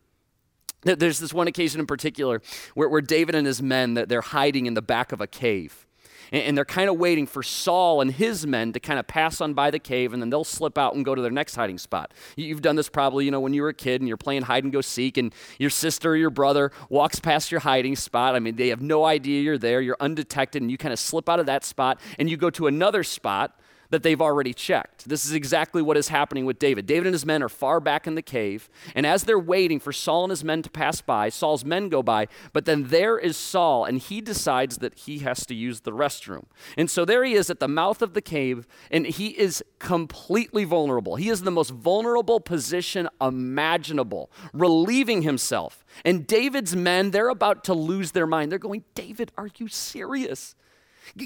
There's 0.82 1.18
this 1.18 1.34
one 1.34 1.48
occasion 1.48 1.80
in 1.80 1.86
particular 1.86 2.42
where, 2.74 2.88
where 2.88 3.00
David 3.00 3.34
and 3.34 3.44
his 3.44 3.60
men, 3.60 3.94
they're 3.94 4.20
hiding 4.20 4.66
in 4.66 4.74
the 4.74 4.82
back 4.82 5.10
of 5.10 5.20
a 5.20 5.26
cave. 5.26 5.84
And, 6.32 6.56
they're 6.56 6.64
kind 6.64 6.88
of 6.88 6.96
waiting 6.96 7.26
for 7.26 7.42
Saul 7.42 8.00
and 8.00 8.10
his 8.10 8.46
men 8.46 8.72
to 8.72 8.80
kind 8.80 8.98
of 8.98 9.06
pass 9.06 9.40
on 9.40 9.52
by 9.52 9.70
the 9.70 9.78
cave, 9.78 10.12
and 10.12 10.22
then 10.22 10.30
they'll 10.30 10.44
slip 10.44 10.78
out 10.78 10.94
and 10.94 11.04
go 11.04 11.14
to 11.14 11.20
their 11.20 11.30
next 11.30 11.54
hiding 11.54 11.78
spot. 11.78 12.12
You've 12.36 12.62
done 12.62 12.74
this 12.76 12.88
probably, 12.88 13.26
you 13.26 13.30
know, 13.30 13.40
when 13.40 13.52
you 13.52 13.62
were 13.62 13.68
a 13.68 13.74
kid 13.74 14.00
and 14.00 14.08
you're 14.08 14.16
playing 14.16 14.42
hide 14.42 14.64
and 14.64 14.72
go 14.72 14.80
seek, 14.80 15.18
and 15.18 15.34
your 15.58 15.70
sister 15.70 16.12
or 16.12 16.16
your 16.16 16.30
brother 16.30 16.72
walks 16.88 17.20
past 17.20 17.50
your 17.50 17.60
hiding 17.60 17.96
spot. 17.96 18.34
I 18.34 18.38
mean, 18.38 18.56
they 18.56 18.68
have 18.68 18.80
no 18.80 19.04
idea 19.04 19.42
you're 19.42 19.58
there, 19.58 19.80
you're 19.80 19.96
undetected, 20.00 20.62
and 20.62 20.70
you 20.70 20.78
kind 20.78 20.92
of 20.92 20.98
slip 20.98 21.28
out 21.28 21.38
of 21.38 21.46
that 21.46 21.64
spot 21.64 22.00
and 22.18 22.30
you 22.30 22.36
go 22.36 22.50
to 22.50 22.66
another 22.66 23.04
spot 23.04 23.58
that 23.92 24.02
they've 24.02 24.22
already 24.22 24.54
checked. 24.54 25.06
This 25.06 25.26
is 25.26 25.32
exactly 25.32 25.82
what 25.82 25.98
is 25.98 26.08
happening 26.08 26.46
with 26.46 26.58
David. 26.58 26.86
David 26.86 27.08
and 27.08 27.14
his 27.14 27.26
men 27.26 27.42
are 27.42 27.50
far 27.50 27.78
back 27.78 28.06
in 28.06 28.14
the 28.14 28.22
cave, 28.22 28.70
and 28.94 29.04
as 29.04 29.24
they're 29.24 29.38
waiting 29.38 29.78
for 29.78 29.92
Saul 29.92 30.24
and 30.24 30.30
his 30.30 30.42
men 30.42 30.62
to 30.62 30.70
pass 30.70 31.02
by, 31.02 31.28
Saul's 31.28 31.62
men 31.62 31.90
go 31.90 32.02
by, 32.02 32.26
but 32.54 32.64
then 32.64 32.84
there 32.84 33.18
is 33.18 33.36
Saul, 33.36 33.84
and 33.84 33.98
he 33.98 34.22
decides 34.22 34.78
that 34.78 35.00
he 35.00 35.18
has 35.18 35.44
to 35.44 35.54
use 35.54 35.80
the 35.80 35.92
restroom. 35.92 36.46
And 36.78 36.90
so 36.90 37.04
there 37.04 37.22
he 37.22 37.34
is 37.34 37.50
at 37.50 37.60
the 37.60 37.68
mouth 37.68 38.00
of 38.00 38.14
the 38.14 38.22
cave, 38.22 38.66
and 38.90 39.06
he 39.06 39.28
is 39.28 39.62
completely 39.78 40.64
vulnerable. 40.64 41.16
He 41.16 41.28
is 41.28 41.40
in 41.40 41.44
the 41.44 41.50
most 41.50 41.70
vulnerable 41.70 42.40
position 42.40 43.10
imaginable, 43.20 44.30
relieving 44.54 45.20
himself. 45.20 45.84
And 46.02 46.26
David's 46.26 46.74
men, 46.74 47.10
they're 47.10 47.28
about 47.28 47.62
to 47.64 47.74
lose 47.74 48.12
their 48.12 48.26
mind. 48.26 48.50
They're 48.50 48.58
going, 48.58 48.84
David, 48.94 49.32
are 49.36 49.50
you 49.58 49.68
serious? 49.68 50.54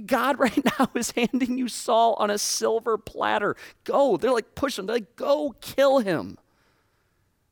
God 0.06 0.38
right 0.40 0.64
now 0.78 0.90
is 0.94 1.12
handing 1.12 1.58
you 1.58 1.68
Saul 1.68 2.14
on 2.18 2.30
a 2.30 2.38
silver 2.38 2.98
platter. 2.98 3.56
Go. 3.84 4.16
They're 4.16 4.32
like, 4.32 4.54
push 4.54 4.78
him. 4.78 4.86
They're 4.86 4.96
like, 4.96 5.16
go 5.16 5.54
kill 5.60 5.98
him. 5.98 6.38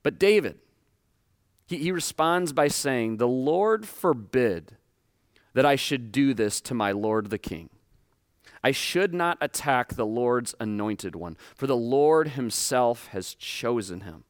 But 0.03 0.19
David, 0.19 0.59
he, 1.67 1.79
he 1.79 1.93
responds 1.93 2.53
by 2.53 2.69
saying, 2.69 3.17
The 3.17 3.29
Lord 3.29 3.87
forbid 3.87 4.77
that 5.55 5.65
I 5.65 5.77
should 5.77 6.13
do 6.13 6.35
this 6.35 6.61
to 6.63 6.75
my 6.75 6.93
Lord 6.93 7.31
the 7.31 7.39
king. 7.39 7.71
I 8.63 8.71
should 8.71 9.13
not 9.13 9.39
attack 9.41 9.95
the 9.95 10.07
Lord's 10.07 10.55
anointed 10.59 11.15
one, 11.15 11.37
for 11.55 11.67
the 11.67 11.77
Lord 11.77 12.29
himself 12.29 13.09
has 13.09 13.35
chosen 13.35 14.01
him. 14.01 14.25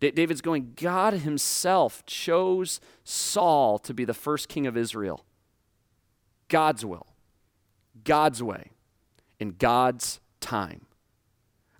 David's 0.00 0.40
going, 0.40 0.72
God 0.74 1.14
himself 1.14 2.04
chose 2.04 2.80
Saul 3.04 3.78
to 3.78 3.94
be 3.94 4.04
the 4.04 4.12
first 4.14 4.48
king 4.48 4.66
of 4.66 4.76
Israel. 4.76 5.24
God's 6.52 6.84
will, 6.84 7.06
God's 8.04 8.42
way, 8.42 8.72
in 9.40 9.54
God's 9.58 10.20
time. 10.38 10.84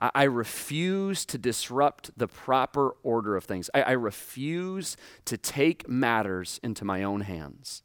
I, 0.00 0.10
I 0.14 0.22
refuse 0.24 1.26
to 1.26 1.36
disrupt 1.36 2.10
the 2.16 2.26
proper 2.26 2.96
order 3.02 3.36
of 3.36 3.44
things. 3.44 3.68
I, 3.74 3.82
I 3.82 3.90
refuse 3.92 4.96
to 5.26 5.36
take 5.36 5.86
matters 5.86 6.58
into 6.62 6.86
my 6.86 7.02
own 7.02 7.20
hands. 7.20 7.82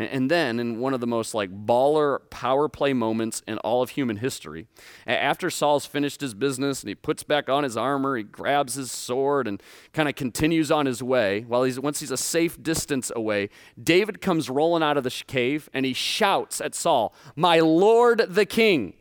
And 0.00 0.30
then, 0.30 0.58
in 0.58 0.80
one 0.80 0.94
of 0.94 1.00
the 1.00 1.06
most 1.06 1.34
like 1.34 1.50
baller 1.50 2.20
power 2.30 2.70
play 2.70 2.94
moments 2.94 3.42
in 3.46 3.58
all 3.58 3.82
of 3.82 3.90
human 3.90 4.16
history, 4.16 4.66
after 5.06 5.50
Saul's 5.50 5.84
finished 5.84 6.22
his 6.22 6.32
business 6.32 6.80
and 6.80 6.88
he 6.88 6.94
puts 6.94 7.22
back 7.22 7.50
on 7.50 7.64
his 7.64 7.76
armor, 7.76 8.16
he 8.16 8.22
grabs 8.22 8.74
his 8.74 8.90
sword 8.90 9.46
and 9.46 9.62
kind 9.92 10.08
of 10.08 10.14
continues 10.14 10.70
on 10.70 10.86
his 10.86 11.02
way. 11.02 11.44
While 11.46 11.64
he's 11.64 11.78
once 11.78 12.00
he's 12.00 12.10
a 12.10 12.16
safe 12.16 12.62
distance 12.62 13.12
away, 13.14 13.50
David 13.80 14.22
comes 14.22 14.48
rolling 14.48 14.82
out 14.82 14.96
of 14.96 15.04
the 15.04 15.22
cave 15.26 15.68
and 15.74 15.84
he 15.84 15.92
shouts 15.92 16.62
at 16.62 16.74
Saul, 16.74 17.14
"My 17.36 17.60
lord 17.60 18.24
the 18.26 18.46
king!" 18.46 18.94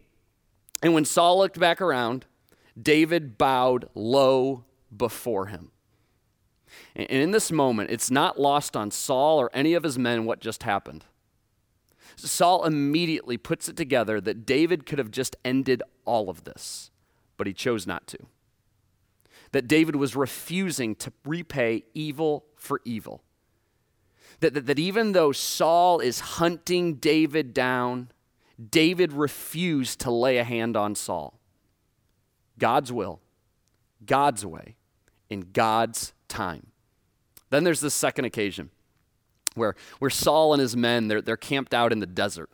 And 0.83 0.93
when 0.93 1.05
Saul 1.05 1.37
looked 1.37 1.59
back 1.59 1.79
around, 1.79 2.25
David 2.79 3.37
bowed 3.37 3.87
low 3.95 4.65
before 4.95 5.45
him. 5.45 5.71
And 7.07 7.21
in 7.21 7.31
this 7.31 7.51
moment, 7.51 7.91
it's 7.91 8.11
not 8.11 8.39
lost 8.39 8.75
on 8.75 8.91
Saul 8.91 9.39
or 9.39 9.49
any 9.53 9.73
of 9.73 9.83
his 9.83 9.97
men 9.97 10.25
what 10.25 10.41
just 10.41 10.63
happened. 10.63 11.05
Saul 12.17 12.65
immediately 12.65 13.37
puts 13.37 13.69
it 13.69 13.77
together 13.77 14.19
that 14.19 14.45
David 14.45 14.85
could 14.85 14.99
have 14.99 15.11
just 15.11 15.37
ended 15.45 15.81
all 16.03 16.29
of 16.29 16.43
this, 16.43 16.91
but 17.37 17.47
he 17.47 17.53
chose 17.53 17.87
not 17.87 18.05
to. 18.07 18.17
That 19.53 19.67
David 19.67 19.95
was 19.95 20.15
refusing 20.15 20.95
to 20.95 21.13
repay 21.23 21.83
evil 21.93 22.45
for 22.55 22.81
evil. 22.83 23.23
That, 24.41 24.53
that, 24.53 24.65
that 24.65 24.79
even 24.79 25.13
though 25.13 25.31
Saul 25.31 25.99
is 25.99 26.19
hunting 26.19 26.95
David 26.95 27.53
down, 27.53 28.11
David 28.69 29.13
refused 29.13 30.01
to 30.01 30.11
lay 30.11 30.37
a 30.37 30.43
hand 30.43 30.75
on 30.75 30.95
Saul. 30.95 31.39
God's 32.57 32.91
will, 32.91 33.21
God's 34.05 34.45
way, 34.45 34.75
in 35.29 35.51
God's 35.53 36.13
time. 36.27 36.68
Then 37.49 37.63
there's 37.63 37.81
this 37.81 37.93
second 37.93 38.25
occasion 38.25 38.69
where, 39.55 39.75
where 39.99 40.11
Saul 40.11 40.53
and 40.53 40.61
his 40.61 40.75
men, 40.75 41.07
they're, 41.07 41.21
they're 41.21 41.37
camped 41.37 41.73
out 41.73 41.91
in 41.91 41.99
the 41.99 42.05
desert. 42.05 42.49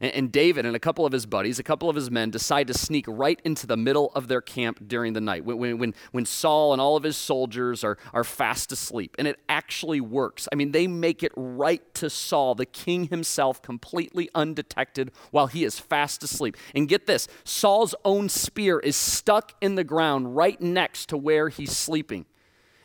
And, 0.00 0.12
and 0.12 0.32
David 0.32 0.66
and 0.66 0.76
a 0.76 0.78
couple 0.78 1.04
of 1.06 1.12
his 1.12 1.26
buddies, 1.26 1.58
a 1.58 1.62
couple 1.62 1.88
of 1.88 1.96
his 1.96 2.10
men, 2.10 2.30
decide 2.30 2.66
to 2.68 2.74
sneak 2.74 3.04
right 3.08 3.40
into 3.44 3.66
the 3.66 3.76
middle 3.76 4.12
of 4.14 4.28
their 4.28 4.40
camp 4.40 4.86
during 4.86 5.12
the 5.12 5.20
night 5.20 5.44
when, 5.44 5.78
when, 5.78 5.94
when 6.12 6.24
Saul 6.24 6.72
and 6.72 6.80
all 6.80 6.96
of 6.96 7.02
his 7.02 7.16
soldiers 7.16 7.84
are, 7.84 7.98
are 8.12 8.24
fast 8.24 8.72
asleep. 8.72 9.16
And 9.18 9.26
it 9.26 9.38
actually 9.48 10.00
works. 10.00 10.48
I 10.52 10.54
mean, 10.54 10.72
they 10.72 10.86
make 10.86 11.22
it 11.22 11.32
right 11.36 11.82
to 11.94 12.10
Saul, 12.10 12.54
the 12.54 12.66
king 12.66 13.08
himself, 13.08 13.62
completely 13.62 14.28
undetected 14.34 15.10
while 15.30 15.46
he 15.46 15.64
is 15.64 15.78
fast 15.78 16.22
asleep. 16.22 16.56
And 16.74 16.88
get 16.88 17.06
this 17.06 17.28
Saul's 17.44 17.94
own 18.04 18.28
spear 18.28 18.78
is 18.78 18.96
stuck 18.96 19.54
in 19.60 19.74
the 19.74 19.84
ground 19.84 20.36
right 20.36 20.60
next 20.60 21.08
to 21.08 21.16
where 21.16 21.48
he's 21.48 21.76
sleeping. 21.76 22.26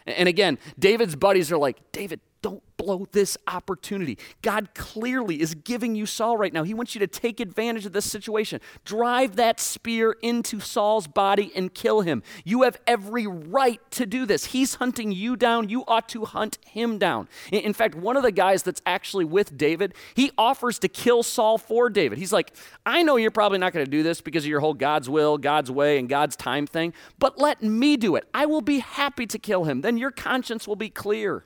And 0.05 0.27
again, 0.27 0.57
David's 0.77 1.15
buddies 1.15 1.51
are 1.51 1.57
like, 1.57 1.91
David, 1.91 2.19
don't 2.43 2.61
blow 2.77 3.07
this 3.11 3.37
opportunity. 3.47 4.17
God 4.41 4.75
clearly 4.75 5.41
is 5.41 5.55
giving 5.55 5.95
you 5.95 6.05
Saul 6.05 6.37
right 6.37 6.53
now. 6.53 6.63
He 6.63 6.73
wants 6.73 6.93
you 6.93 6.99
to 6.99 7.07
take 7.07 7.39
advantage 7.39 7.85
of 7.85 7.93
this 7.93 8.09
situation. 8.09 8.59
Drive 8.85 9.37
that 9.37 9.59
spear 9.59 10.15
into 10.21 10.59
Saul's 10.59 11.07
body 11.07 11.51
and 11.55 11.73
kill 11.73 12.01
him. 12.01 12.21
You 12.43 12.63
have 12.63 12.77
every 12.85 13.25
right 13.25 13.79
to 13.91 14.05
do 14.05 14.25
this. 14.25 14.45
He's 14.45 14.75
hunting 14.75 15.11
you 15.11 15.35
down. 15.35 15.69
You 15.69 15.83
ought 15.87 16.09
to 16.09 16.25
hunt 16.25 16.59
him 16.65 16.99
down. 16.99 17.29
In 17.51 17.73
fact, 17.73 17.95
one 17.95 18.17
of 18.17 18.23
the 18.23 18.31
guys 18.31 18.61
that's 18.61 18.81
actually 18.85 19.25
with 19.25 19.57
David, 19.57 19.95
he 20.13 20.31
offers 20.37 20.77
to 20.79 20.87
kill 20.89 21.23
Saul 21.23 21.57
for 21.57 21.89
David. 21.89 22.17
He's 22.17 22.33
like, 22.33 22.53
I 22.85 23.01
know 23.01 23.15
you're 23.15 23.31
probably 23.31 23.57
not 23.57 23.71
going 23.73 23.85
to 23.85 23.91
do 23.91 24.03
this 24.03 24.19
because 24.19 24.43
of 24.43 24.49
your 24.49 24.59
whole 24.59 24.73
God's 24.73 25.09
will, 25.09 25.37
God's 25.37 25.71
way, 25.71 25.97
and 25.97 26.09
God's 26.09 26.35
time 26.35 26.67
thing, 26.67 26.93
but 27.17 27.39
let 27.39 27.63
me 27.63 27.95
do 27.95 28.17
it. 28.17 28.27
I 28.33 28.45
will 28.45 28.61
be 28.61 28.79
happy 28.79 29.25
to 29.27 29.39
kill 29.39 29.63
him. 29.63 29.79
Then 29.79 29.97
your 29.97 30.11
conscience 30.11 30.67
will 30.67 30.75
be 30.75 30.89
clear. 30.89 31.45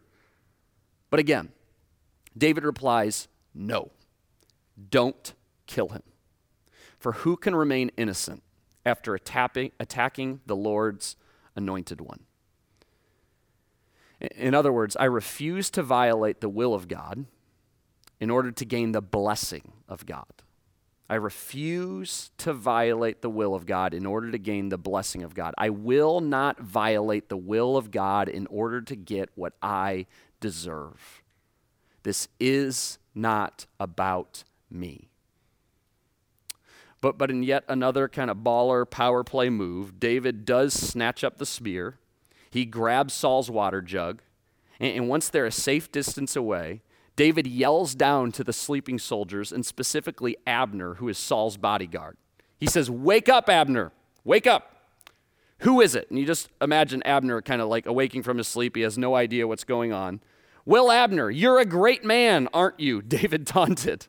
But 1.10 1.20
again, 1.20 1.52
David 2.38 2.64
replies, 2.64 3.28
No, 3.54 3.92
don't 4.90 5.34
kill 5.66 5.90
him. 5.90 6.04
For 7.00 7.14
who 7.14 7.38
can 7.38 7.56
remain 7.56 7.92
innocent 7.98 8.44
after 8.86 9.16
attacking, 9.16 10.42
the 10.46 10.56
Lord's 10.56 11.16
anointed 11.56 12.02
one? 12.02 12.22
In 14.36 14.56
other 14.56 14.74
words, 14.74 14.96
I 14.96 15.06
refuse 15.06 15.70
to 15.72 15.84
violate 15.84 16.42
the 16.42 16.50
will 16.50 16.74
of 16.74 16.88
God 16.88 17.26
in 18.20 18.30
order 18.32 18.52
to 18.52 18.66
gain 18.66 18.92
the 18.92 19.02
blessing 19.02 19.74
of 19.88 20.06
God. 20.06 20.26
I 21.10 21.16
refuse 21.16 22.32
to 22.40 22.52
violate 22.52 23.22
the 23.22 23.30
will 23.30 23.56
of 23.56 23.66
God 23.66 23.94
in 23.94 24.06
order 24.06 24.30
to 24.32 24.38
gain 24.38 24.70
the 24.70 24.78
blessing 24.78 25.24
of 25.24 25.34
God. 25.34 25.54
I 25.58 25.70
will 25.70 26.20
not 26.20 26.60
violate 26.60 27.30
the 27.30 27.38
will 27.38 27.78
of 27.78 27.92
God 27.92 28.28
in 28.28 28.46
order 28.48 28.82
to 28.82 28.96
get 28.96 29.30
what 29.36 29.54
I 29.62 30.08
deserve. 30.40 31.22
This 32.04 32.28
is 32.40 33.00
not 33.14 33.66
about 33.80 34.44
me. 34.70 35.10
But, 37.02 37.18
but 37.18 37.30
in 37.30 37.44
yet 37.44 37.64
another 37.68 38.08
kind 38.08 38.32
of 38.32 38.38
baller 38.38 38.90
power 38.90 39.24
play 39.24 39.50
move, 39.50 40.00
David 40.00 40.46
does 40.46 40.74
snatch 40.74 41.24
up 41.24 41.38
the 41.38 41.46
spear. 41.46 42.00
He 42.50 42.66
grabs 42.66 43.14
Saul's 43.14 43.52
water 43.52 43.82
jug. 43.82 44.22
And, 44.80 44.96
and 44.96 45.10
once 45.10 45.30
they're 45.30 45.46
a 45.46 45.52
safe 45.52 45.92
distance 45.92 46.36
away, 46.36 46.82
David 47.16 47.48
yells 47.48 47.96
down 47.96 48.32
to 48.34 48.44
the 48.44 48.54
sleeping 48.54 49.00
soldiers, 49.00 49.52
and 49.52 49.66
specifically 49.66 50.38
Abner, 50.46 50.96
who 50.96 51.10
is 51.10 51.18
Saul's 51.18 51.58
bodyguard. 51.58 52.16
He 52.60 52.68
says, 52.68 52.90
Wake 52.90 53.28
up, 53.28 53.50
Abner! 53.50 53.92
Wake 54.24 54.48
up! 54.48 54.77
Who 55.60 55.82
is 55.82 55.96
it? 55.96 56.10
And 56.10 56.20
you 56.20 56.26
just 56.26 56.50
imagine 56.62 57.02
Abner 57.04 57.42
kind 57.42 57.62
of 57.62 57.68
like 57.68 57.86
awaking 57.86 58.24
from 58.24 58.38
his 58.38 58.48
sleep. 58.48 58.76
He 58.76 58.84
has 58.84 58.98
no 58.98 59.16
idea 59.16 59.48
what's 59.48 59.64
going 59.64 59.92
on. 59.92 60.22
Will 60.66 60.92
Abner, 60.92 61.30
you're 61.30 61.60
a 61.60 61.66
great 61.66 62.04
man, 62.04 62.48
aren't 62.54 62.80
you? 62.80 63.02
David 63.18 63.48
taunted. 63.48 64.08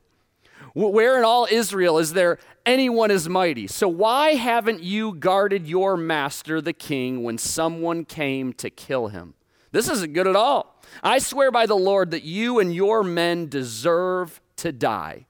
Where 0.75 1.19
in 1.19 1.25
all 1.25 1.47
Israel 1.51 1.99
is 1.99 2.13
there 2.13 2.39
anyone 2.67 3.11
as 3.11 3.29
mighty? 3.29 3.67
So 3.67 3.89
why 3.89 4.35
haven't 4.35 4.83
you 4.83 5.15
guarded 5.15 5.67
your 5.67 5.97
master, 5.97 6.61
the 6.61 6.73
king, 6.73 7.23
when 7.23 7.39
someone 7.39 8.05
came 8.05 8.53
to 8.55 8.71
kill 8.71 9.09
him? 9.09 9.35
This 9.73 9.89
isn't 9.89 10.13
good 10.13 10.27
at 10.27 10.37
all. 10.37 10.81
I 11.03 11.19
swear 11.19 11.51
by 11.51 11.67
the 11.67 11.77
Lord 11.77 12.11
that 12.11 12.23
you 12.23 12.59
and 12.59 12.75
your 12.75 13.03
men 13.03 13.49
deserve 13.49 14.41
to 14.57 14.73
die 14.73 15.27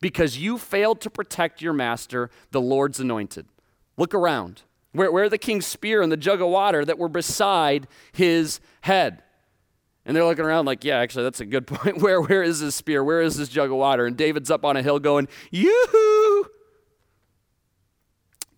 because 0.00 0.38
you 0.38 0.58
failed 0.58 1.00
to 1.02 1.10
protect 1.10 1.62
your 1.62 1.72
master, 1.72 2.30
the 2.50 2.60
Lord's 2.60 3.00
anointed. 3.00 3.46
Look 3.96 4.14
around. 4.14 4.62
Where, 4.92 5.10
where 5.10 5.28
the 5.28 5.38
king's 5.38 5.66
spear 5.66 6.02
and 6.02 6.12
the 6.12 6.16
jug 6.16 6.40
of 6.40 6.48
water 6.48 6.84
that 6.84 6.98
were 6.98 7.08
beside 7.08 7.88
his 8.12 8.60
head? 8.82 9.22
And 10.04 10.16
they're 10.16 10.24
looking 10.24 10.44
around 10.44 10.66
like, 10.66 10.84
yeah, 10.84 10.98
actually, 10.98 11.24
that's 11.24 11.40
a 11.40 11.46
good 11.46 11.66
point. 11.66 11.98
Where, 11.98 12.20
where 12.20 12.42
is 12.42 12.60
his 12.60 12.74
spear? 12.74 13.02
Where 13.02 13.22
is 13.22 13.36
this 13.36 13.48
jug 13.48 13.70
of 13.70 13.76
water? 13.76 14.06
And 14.06 14.16
David's 14.16 14.50
up 14.50 14.64
on 14.64 14.76
a 14.76 14.82
hill 14.82 14.98
going, 14.98 15.28
yoo-hoo! 15.50 16.46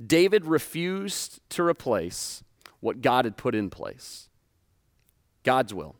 David 0.04 0.44
refused 0.44 1.40
to 1.50 1.62
replace 1.62 2.42
what 2.80 3.00
God 3.00 3.24
had 3.24 3.36
put 3.36 3.54
in 3.54 3.70
place. 3.70 4.28
God's 5.44 5.72
will, 5.72 5.96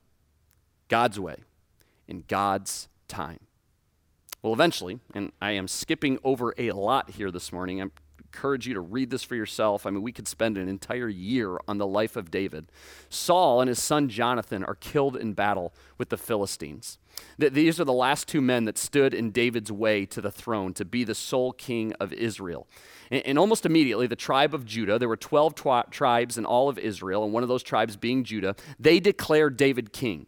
God's 0.89 1.21
way, 1.21 1.37
in 2.09 2.25
God's 2.27 2.89
time. 3.09 3.41
Well, 4.43 4.53
eventually, 4.53 5.01
and 5.15 5.33
I 5.41 5.53
am 5.53 5.69
skipping 5.69 6.19
over 6.25 6.55
a 6.59 6.73
lot 6.73 7.11
here 7.11 7.31
this 7.31 7.53
morning, 7.53 7.81
I'm 7.81 7.93
encourage 8.35 8.67
you 8.67 8.75
to 8.75 8.81
read 8.81 9.11
this 9.11 9.23
for 9.23 9.37
yourself. 9.37 9.87
I 9.87 9.91
mean, 9.91 10.03
we 10.03 10.11
could 10.11 10.27
spend 10.27 10.59
an 10.59 10.69
entire 10.69 11.09
year 11.09 11.57
on 11.69 11.79
the 11.79 11.87
life 11.87 12.17
of 12.17 12.33
David. 12.33 12.67
Saul 13.09 13.61
and 13.61 13.69
his 13.69 13.81
son 13.81 14.09
Jonathan 14.09 14.65
are 14.65 14.75
killed 14.75 15.17
in 15.17 15.35
battle 15.35 15.73
with 15.99 16.09
the 16.09 16.17
Philistines. 16.17 16.99
These 17.39 17.79
are 17.79 17.85
the 17.85 17.93
last 17.93 18.27
two 18.27 18.41
men 18.41 18.65
that 18.65 18.77
stood 18.77 19.15
in 19.15 19.31
David's 19.31 19.71
way 19.71 20.05
to 20.07 20.21
the 20.21 20.33
throne 20.33 20.75
to 20.75 20.85
be 20.85 21.05
the 21.05 21.15
sole 21.15 21.53
king 21.53 21.93
of 22.01 22.13
Israel. 22.13 22.67
And 23.09 23.39
almost 23.39 23.65
immediately, 23.65 24.09
the 24.09 24.17
tribe 24.17 24.53
of 24.53 24.65
Judah, 24.65 24.99
there 24.99 25.09
were 25.09 25.17
12 25.17 25.55
twi- 25.55 25.85
tribes 25.93 26.37
in 26.37 26.45
all 26.45 26.69
of 26.69 26.77
Israel, 26.77 27.23
and 27.23 27.33
one 27.33 27.45
of 27.45 27.49
those 27.49 27.63
tribes 27.63 27.97
being 27.97 28.25
Judah, 28.25 28.57
they 28.81 28.99
declared 28.99 29.57
David 29.57 29.93
king. 29.93 30.27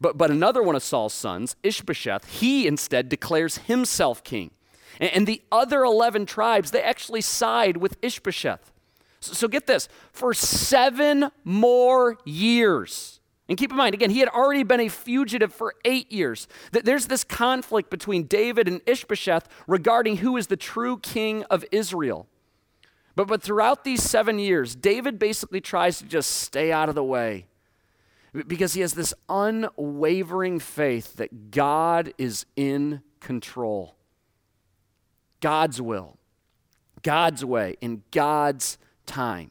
But, 0.00 0.16
but 0.16 0.30
another 0.30 0.62
one 0.62 0.74
of 0.74 0.82
Saul's 0.82 1.12
sons, 1.12 1.54
Ishbosheth, 1.62 2.24
he 2.24 2.66
instead 2.66 3.10
declares 3.10 3.58
himself 3.58 4.24
king. 4.24 4.52
And 5.00 5.26
the 5.26 5.42
other 5.50 5.82
11 5.84 6.26
tribes, 6.26 6.70
they 6.70 6.82
actually 6.82 7.20
side 7.20 7.76
with 7.78 7.96
Ishbosheth. 8.02 8.70
So 9.20 9.48
get 9.48 9.66
this 9.66 9.88
for 10.12 10.34
seven 10.34 11.30
more 11.44 12.18
years. 12.24 13.20
And 13.48 13.58
keep 13.58 13.70
in 13.70 13.76
mind, 13.76 13.94
again, 13.94 14.10
he 14.10 14.20
had 14.20 14.28
already 14.28 14.62
been 14.62 14.80
a 14.80 14.88
fugitive 14.88 15.52
for 15.52 15.74
eight 15.84 16.10
years. 16.10 16.48
There's 16.70 17.06
this 17.06 17.24
conflict 17.24 17.90
between 17.90 18.24
David 18.24 18.68
and 18.68 18.80
Ishbosheth 18.86 19.48
regarding 19.66 20.18
who 20.18 20.36
is 20.36 20.46
the 20.46 20.56
true 20.56 20.98
king 20.98 21.44
of 21.44 21.64
Israel. 21.70 22.26
But, 23.14 23.28
but 23.28 23.42
throughout 23.42 23.84
these 23.84 24.02
seven 24.02 24.38
years, 24.38 24.74
David 24.74 25.18
basically 25.18 25.60
tries 25.60 25.98
to 25.98 26.04
just 26.04 26.30
stay 26.30 26.72
out 26.72 26.88
of 26.88 26.94
the 26.94 27.04
way 27.04 27.46
because 28.46 28.74
he 28.74 28.80
has 28.80 28.94
this 28.94 29.12
unwavering 29.28 30.58
faith 30.58 31.16
that 31.16 31.50
God 31.50 32.14
is 32.16 32.46
in 32.56 33.02
control. 33.20 33.96
God's 35.42 35.82
will, 35.82 36.16
God's 37.02 37.44
way, 37.44 37.76
in 37.82 38.02
God's 38.10 38.78
time. 39.04 39.50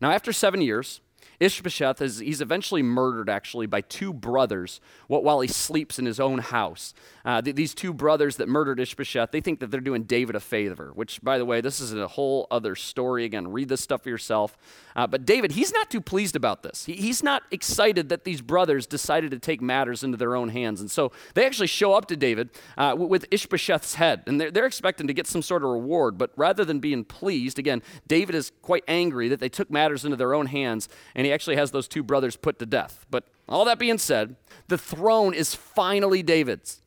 Now, 0.00 0.10
after 0.10 0.32
seven 0.32 0.62
years, 0.62 1.02
Ishbosheth 1.42 2.00
is 2.00 2.18
he's 2.18 2.40
eventually 2.40 2.82
murdered 2.82 3.28
actually 3.28 3.66
by 3.66 3.80
two 3.80 4.12
brothers 4.12 4.80
while 5.08 5.40
he 5.40 5.48
sleeps 5.48 5.98
in 5.98 6.06
his 6.06 6.20
own 6.20 6.38
house. 6.38 6.94
Uh, 7.24 7.42
th- 7.42 7.56
these 7.56 7.74
two 7.74 7.92
brothers 7.92 8.36
that 8.36 8.48
murdered 8.48 8.78
Ishbosheth, 8.78 9.30
they 9.32 9.40
think 9.40 9.60
that 9.60 9.70
they're 9.70 9.80
doing 9.80 10.04
David 10.04 10.36
a 10.36 10.40
favor. 10.40 10.92
Which, 10.94 11.20
by 11.22 11.38
the 11.38 11.44
way, 11.44 11.60
this 11.60 11.80
is 11.80 11.92
a 11.94 12.06
whole 12.06 12.46
other 12.50 12.74
story. 12.74 13.24
Again, 13.24 13.48
read 13.48 13.68
this 13.68 13.80
stuff 13.80 14.02
for 14.02 14.08
yourself. 14.08 14.56
Uh, 14.94 15.06
but 15.06 15.24
David, 15.24 15.52
he's 15.52 15.72
not 15.72 15.90
too 15.90 16.00
pleased 16.00 16.36
about 16.36 16.62
this. 16.62 16.84
He, 16.84 16.92
he's 16.92 17.22
not 17.22 17.42
excited 17.50 18.08
that 18.10 18.24
these 18.24 18.40
brothers 18.40 18.86
decided 18.86 19.30
to 19.32 19.38
take 19.38 19.60
matters 19.60 20.04
into 20.04 20.16
their 20.16 20.36
own 20.36 20.50
hands, 20.50 20.80
and 20.80 20.90
so 20.90 21.12
they 21.34 21.44
actually 21.44 21.66
show 21.66 21.94
up 21.94 22.06
to 22.06 22.16
David 22.16 22.50
uh, 22.76 22.94
with 22.96 23.26
Ishbosheth's 23.30 23.94
head, 23.94 24.22
and 24.26 24.40
they're, 24.40 24.50
they're 24.50 24.66
expecting 24.66 25.06
to 25.06 25.14
get 25.14 25.26
some 25.26 25.42
sort 25.42 25.64
of 25.64 25.70
reward. 25.70 26.18
But 26.18 26.30
rather 26.36 26.64
than 26.64 26.78
being 26.78 27.04
pleased, 27.04 27.58
again, 27.58 27.82
David 28.06 28.34
is 28.34 28.52
quite 28.62 28.84
angry 28.86 29.28
that 29.28 29.40
they 29.40 29.48
took 29.48 29.70
matters 29.70 30.04
into 30.04 30.16
their 30.16 30.34
own 30.34 30.46
hands, 30.46 30.88
and 31.14 31.26
he 31.26 31.31
actually 31.32 31.56
has 31.56 31.70
those 31.70 31.88
two 31.88 32.02
brothers 32.02 32.36
put 32.36 32.58
to 32.58 32.66
death. 32.66 33.06
But 33.10 33.24
all 33.48 33.64
that 33.64 33.78
being 33.78 33.98
said, 33.98 34.36
the 34.68 34.78
throne 34.78 35.34
is 35.34 35.54
finally 35.54 36.22
David's. 36.22 36.80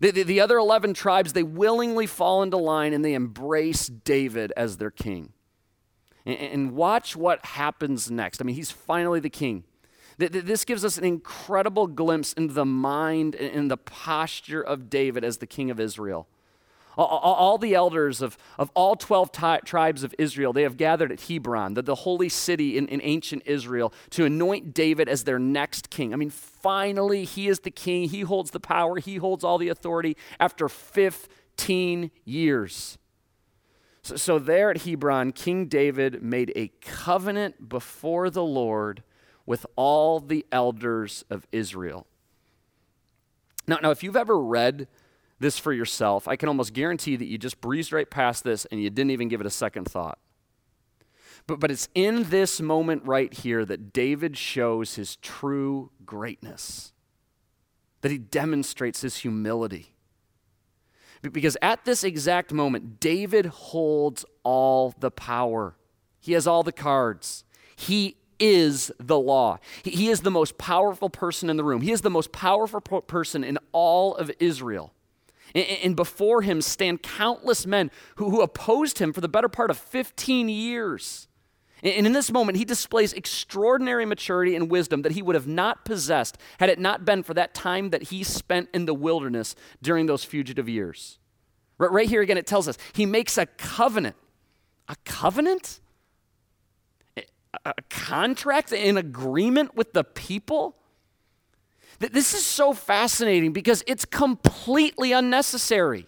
The, 0.00 0.12
the, 0.12 0.22
the, 0.22 0.40
other 0.40 0.58
11 0.58 0.94
tribes, 0.94 1.32
they 1.32 1.42
willingly 1.42 2.06
fall 2.06 2.42
into 2.42 2.56
line 2.56 2.92
and 2.92 3.04
they 3.04 3.14
embrace 3.14 3.88
David 3.88 4.52
as 4.56 4.76
their 4.76 4.92
king. 4.92 5.32
And, 6.24 6.38
and 6.38 6.72
watch 6.72 7.16
what 7.16 7.44
happens 7.44 8.10
next. 8.10 8.40
I 8.40 8.44
mean, 8.44 8.54
he's 8.54 8.70
finally 8.70 9.18
the 9.18 9.30
king. 9.30 9.64
This 10.18 10.64
gives 10.64 10.84
us 10.84 10.98
an 10.98 11.04
incredible 11.04 11.86
glimpse 11.86 12.32
into 12.32 12.52
the 12.52 12.64
mind 12.64 13.36
and 13.36 13.70
the 13.70 13.76
posture 13.76 14.60
of 14.60 14.90
David 14.90 15.22
as 15.22 15.38
the 15.38 15.46
king 15.46 15.70
of 15.70 15.78
Israel. 15.78 16.26
All, 16.98 17.06
all, 17.06 17.58
the 17.58 17.76
elders 17.76 18.20
of, 18.20 18.36
of 18.58 18.72
all 18.74 18.96
12 18.96 19.30
t- 19.30 19.56
tribes 19.64 20.02
of 20.02 20.12
Israel, 20.18 20.52
they 20.52 20.64
have 20.64 20.76
gathered 20.76 21.12
at 21.12 21.20
Hebron, 21.20 21.74
the, 21.74 21.82
the 21.82 21.94
holy 21.94 22.28
city 22.28 22.76
in, 22.76 22.88
in 22.88 23.00
ancient 23.04 23.44
Israel, 23.46 23.92
to 24.10 24.24
anoint 24.24 24.74
David 24.74 25.08
as 25.08 25.22
their 25.22 25.38
next 25.38 25.90
king. 25.90 26.12
I 26.12 26.16
mean, 26.16 26.30
finally, 26.30 27.24
he 27.24 27.46
is 27.46 27.60
the 27.60 27.70
king. 27.70 28.08
He 28.08 28.22
holds 28.22 28.50
the 28.50 28.58
power, 28.58 28.96
he 28.96 29.16
holds 29.16 29.44
all 29.44 29.58
the 29.58 29.68
authority 29.68 30.16
after 30.40 30.68
15 30.68 32.10
years. 32.24 32.98
So, 34.02 34.16
so 34.16 34.38
there 34.40 34.70
at 34.70 34.82
Hebron, 34.82 35.30
King 35.30 35.66
David 35.66 36.20
made 36.20 36.52
a 36.56 36.72
covenant 36.80 37.68
before 37.68 38.28
the 38.28 38.44
Lord 38.44 39.04
with 39.46 39.66
all 39.76 40.18
the 40.18 40.44
elders 40.50 41.24
of 41.30 41.46
Israel. 41.52 42.08
Now, 43.68 43.78
now 43.82 43.90
if 43.90 44.02
you've 44.02 44.16
ever 44.16 44.36
read 44.36 44.88
this 45.40 45.58
for 45.58 45.72
yourself, 45.72 46.26
I 46.26 46.36
can 46.36 46.48
almost 46.48 46.72
guarantee 46.72 47.16
that 47.16 47.26
you 47.26 47.38
just 47.38 47.60
breezed 47.60 47.92
right 47.92 48.08
past 48.08 48.44
this 48.44 48.64
and 48.66 48.82
you 48.82 48.90
didn't 48.90 49.10
even 49.10 49.28
give 49.28 49.40
it 49.40 49.46
a 49.46 49.50
second 49.50 49.86
thought. 49.86 50.18
But, 51.46 51.60
but 51.60 51.70
it's 51.70 51.88
in 51.94 52.24
this 52.24 52.60
moment 52.60 53.02
right 53.04 53.32
here 53.32 53.64
that 53.64 53.92
David 53.92 54.36
shows 54.36 54.96
his 54.96 55.16
true 55.16 55.90
greatness, 56.04 56.92
that 58.02 58.12
he 58.12 58.18
demonstrates 58.18 59.00
his 59.00 59.18
humility. 59.18 59.94
Because 61.22 61.56
at 61.62 61.84
this 61.84 62.04
exact 62.04 62.52
moment, 62.52 63.00
David 63.00 63.46
holds 63.46 64.24
all 64.44 64.94
the 64.98 65.10
power, 65.10 65.76
he 66.20 66.32
has 66.32 66.46
all 66.46 66.62
the 66.62 66.72
cards. 66.72 67.44
He 67.76 68.16
is 68.40 68.90
the 68.98 69.18
law. 69.18 69.58
He, 69.82 69.90
he 69.92 70.08
is 70.08 70.20
the 70.22 70.30
most 70.30 70.58
powerful 70.58 71.08
person 71.08 71.48
in 71.48 71.56
the 71.56 71.64
room. 71.64 71.80
He 71.80 71.92
is 71.92 72.00
the 72.00 72.10
most 72.10 72.32
powerful 72.32 72.80
person 72.80 73.44
in 73.44 73.58
all 73.72 74.16
of 74.16 74.30
Israel. 74.38 74.92
And 75.54 75.96
before 75.96 76.42
him 76.42 76.60
stand 76.60 77.02
countless 77.02 77.66
men 77.66 77.90
who, 78.16 78.40
opposed 78.40 78.98
him 78.98 79.12
for 79.12 79.20
the 79.20 79.28
better 79.28 79.48
part 79.48 79.70
of 79.70 79.78
15 79.78 80.48
years. 80.48 81.28
And 81.82 82.06
in 82.06 82.12
this 82.12 82.32
moment, 82.32 82.58
he 82.58 82.64
displays 82.64 83.12
extraordinary 83.12 84.04
maturity 84.04 84.56
and 84.56 84.70
wisdom 84.70 85.02
that 85.02 85.12
he 85.12 85.22
would 85.22 85.34
have 85.34 85.46
not 85.46 85.84
possessed 85.84 86.36
had 86.58 86.70
it 86.70 86.78
not 86.78 87.04
been 87.04 87.22
for 87.22 87.34
that 87.34 87.54
time 87.54 87.90
that 87.90 88.04
he 88.04 88.24
spent 88.24 88.68
in 88.74 88.86
the 88.86 88.94
wilderness 88.94 89.54
during 89.80 90.06
those 90.06 90.24
fugitive 90.24 90.68
years. 90.68 91.18
Right 91.78 92.08
here 92.08 92.22
again, 92.22 92.36
it 92.36 92.46
tells 92.46 92.66
us 92.66 92.76
he 92.92 93.06
makes 93.06 93.38
a 93.38 93.46
covenant. 93.46 94.16
A 94.88 94.96
covenant? 95.04 95.80
A 97.64 97.74
contract, 97.88 98.72
an 98.72 98.96
agreement 98.96 99.76
with 99.76 99.92
the 99.92 100.04
people? 100.04 100.76
This 101.98 102.32
is 102.32 102.46
so 102.46 102.72
fascinating 102.72 103.52
because 103.52 103.82
it's 103.86 104.04
completely 104.04 105.12
unnecessary. 105.12 106.06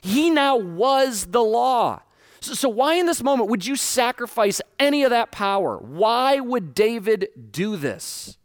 He 0.00 0.30
now 0.30 0.56
was 0.56 1.26
the 1.26 1.42
law. 1.42 2.02
So, 2.40 2.54
so, 2.54 2.68
why 2.68 2.94
in 2.94 3.06
this 3.06 3.22
moment 3.22 3.50
would 3.50 3.66
you 3.66 3.76
sacrifice 3.76 4.60
any 4.78 5.02
of 5.02 5.10
that 5.10 5.30
power? 5.30 5.76
Why 5.76 6.40
would 6.40 6.72
David 6.72 7.28
do 7.50 7.76
this? 7.76 8.38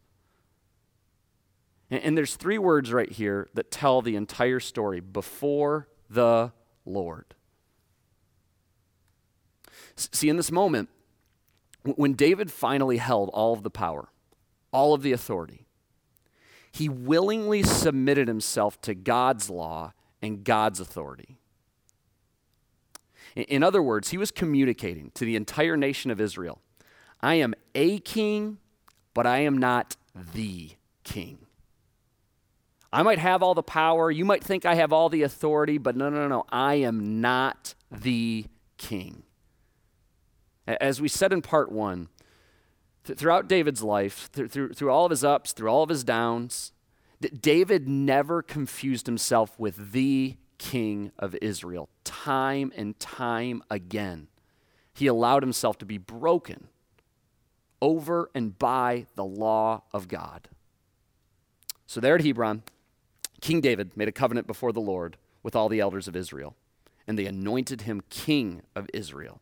And, 1.89 2.01
and 2.03 2.17
there's 2.17 2.35
three 2.35 2.57
words 2.57 2.91
right 2.91 3.11
here 3.11 3.47
that 3.53 3.71
tell 3.71 4.01
the 4.01 4.15
entire 4.15 4.59
story 4.59 4.99
before 4.99 5.87
the 6.09 6.51
Lord. 6.85 7.35
See, 9.95 10.27
in 10.27 10.35
this 10.35 10.51
moment, 10.51 10.89
when 11.83 12.13
David 12.13 12.51
finally 12.51 12.97
held 12.97 13.29
all 13.29 13.53
of 13.53 13.63
the 13.63 13.69
power, 13.69 14.09
all 14.73 14.93
of 14.93 15.03
the 15.03 15.13
authority, 15.13 15.64
he 16.75 16.89
willingly 16.89 17.63
submitted 17.63 18.27
himself 18.27 18.81
to 18.81 18.93
God's 18.93 19.49
law 19.49 19.93
and 20.21 20.43
God's 20.43 20.81
authority. 20.81 21.37
In 23.33 23.63
other 23.63 23.81
words, 23.81 24.09
he 24.09 24.17
was 24.17 24.29
communicating 24.29 25.11
to 25.11 25.23
the 25.23 25.37
entire 25.37 25.77
nation 25.77 26.11
of 26.11 26.19
Israel 26.19 26.59
I 27.21 27.35
am 27.35 27.53
a 27.73 27.99
king, 27.99 28.57
but 29.13 29.25
I 29.25 29.39
am 29.39 29.57
not 29.57 29.95
the 30.33 30.71
king. 31.05 31.37
I 32.91 33.03
might 33.03 33.19
have 33.19 33.41
all 33.41 33.55
the 33.55 33.63
power. 33.63 34.11
You 34.11 34.25
might 34.25 34.43
think 34.43 34.65
I 34.65 34.75
have 34.75 34.91
all 34.91 35.07
the 35.07 35.23
authority, 35.23 35.77
but 35.77 35.95
no, 35.95 36.09
no, 36.09 36.27
no. 36.27 36.43
I 36.49 36.75
am 36.75 37.21
not 37.21 37.73
the 37.89 38.47
king. 38.77 39.23
As 40.67 40.99
we 40.99 41.07
said 41.07 41.31
in 41.31 41.41
part 41.41 41.71
one, 41.71 42.09
th- 43.05 43.17
throughout 43.17 43.47
David's 43.47 43.83
life, 43.83 44.29
th- 44.33 44.51
through, 44.51 44.73
through 44.73 44.91
all 44.91 45.05
of 45.05 45.11
his 45.11 45.23
ups, 45.23 45.53
through 45.53 45.69
all 45.69 45.83
of 45.83 45.89
his 45.89 46.03
downs, 46.03 46.71
D- 47.21 47.29
David 47.29 47.87
never 47.87 48.41
confused 48.41 49.05
himself 49.05 49.57
with 49.59 49.91
the 49.91 50.35
king 50.57 51.11
of 51.17 51.35
Israel. 51.41 51.89
Time 52.03 52.71
and 52.75 52.99
time 52.99 53.63
again, 53.69 54.27
he 54.93 55.07
allowed 55.07 55.43
himself 55.43 55.77
to 55.79 55.85
be 55.85 55.97
broken 55.97 56.67
over 57.81 58.29
and 58.33 58.57
by 58.57 59.05
the 59.15 59.25
law 59.25 59.83
of 59.93 60.07
God. 60.07 60.49
So, 61.87 61.99
there 61.99 62.15
at 62.15 62.25
Hebron, 62.25 62.63
King 63.41 63.61
David 63.61 63.95
made 63.95 64.07
a 64.07 64.13
covenant 64.13 64.47
before 64.47 64.71
the 64.71 64.81
Lord 64.81 65.17
with 65.43 65.55
all 65.55 65.69
the 65.69 65.79
elders 65.79 66.07
of 66.07 66.15
Israel, 66.15 66.55
and 67.05 67.17
they 67.17 67.27
anointed 67.27 67.81
him 67.81 68.01
king 68.09 68.63
of 68.75 68.89
Israel. 68.93 69.39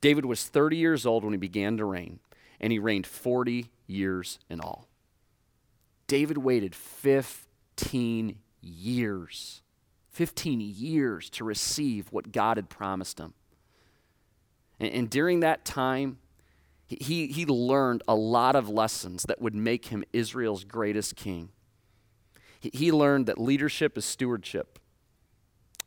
David 0.00 0.24
was 0.24 0.44
30 0.44 0.76
years 0.76 1.04
old 1.04 1.24
when 1.24 1.34
he 1.34 1.38
began 1.38 1.76
to 1.76 1.84
reign, 1.84 2.20
and 2.60 2.72
he 2.72 2.78
reigned 2.78 3.06
40 3.06 3.70
years 3.86 4.38
in 4.48 4.60
all. 4.60 4.88
David 6.06 6.38
waited 6.38 6.74
15 6.74 8.38
years, 8.60 9.62
15 10.10 10.60
years 10.60 11.30
to 11.30 11.44
receive 11.44 12.10
what 12.12 12.32
God 12.32 12.56
had 12.56 12.68
promised 12.68 13.18
him. 13.18 13.34
And, 14.80 14.92
and 14.92 15.10
during 15.10 15.40
that 15.40 15.64
time, 15.64 16.18
he, 16.86 17.26
he 17.26 17.44
learned 17.44 18.02
a 18.08 18.14
lot 18.14 18.56
of 18.56 18.68
lessons 18.68 19.24
that 19.24 19.42
would 19.42 19.54
make 19.54 19.86
him 19.86 20.04
Israel's 20.12 20.64
greatest 20.64 21.16
king. 21.16 21.50
He, 22.58 22.70
he 22.72 22.92
learned 22.92 23.26
that 23.26 23.38
leadership 23.38 23.98
is 23.98 24.06
stewardship, 24.06 24.78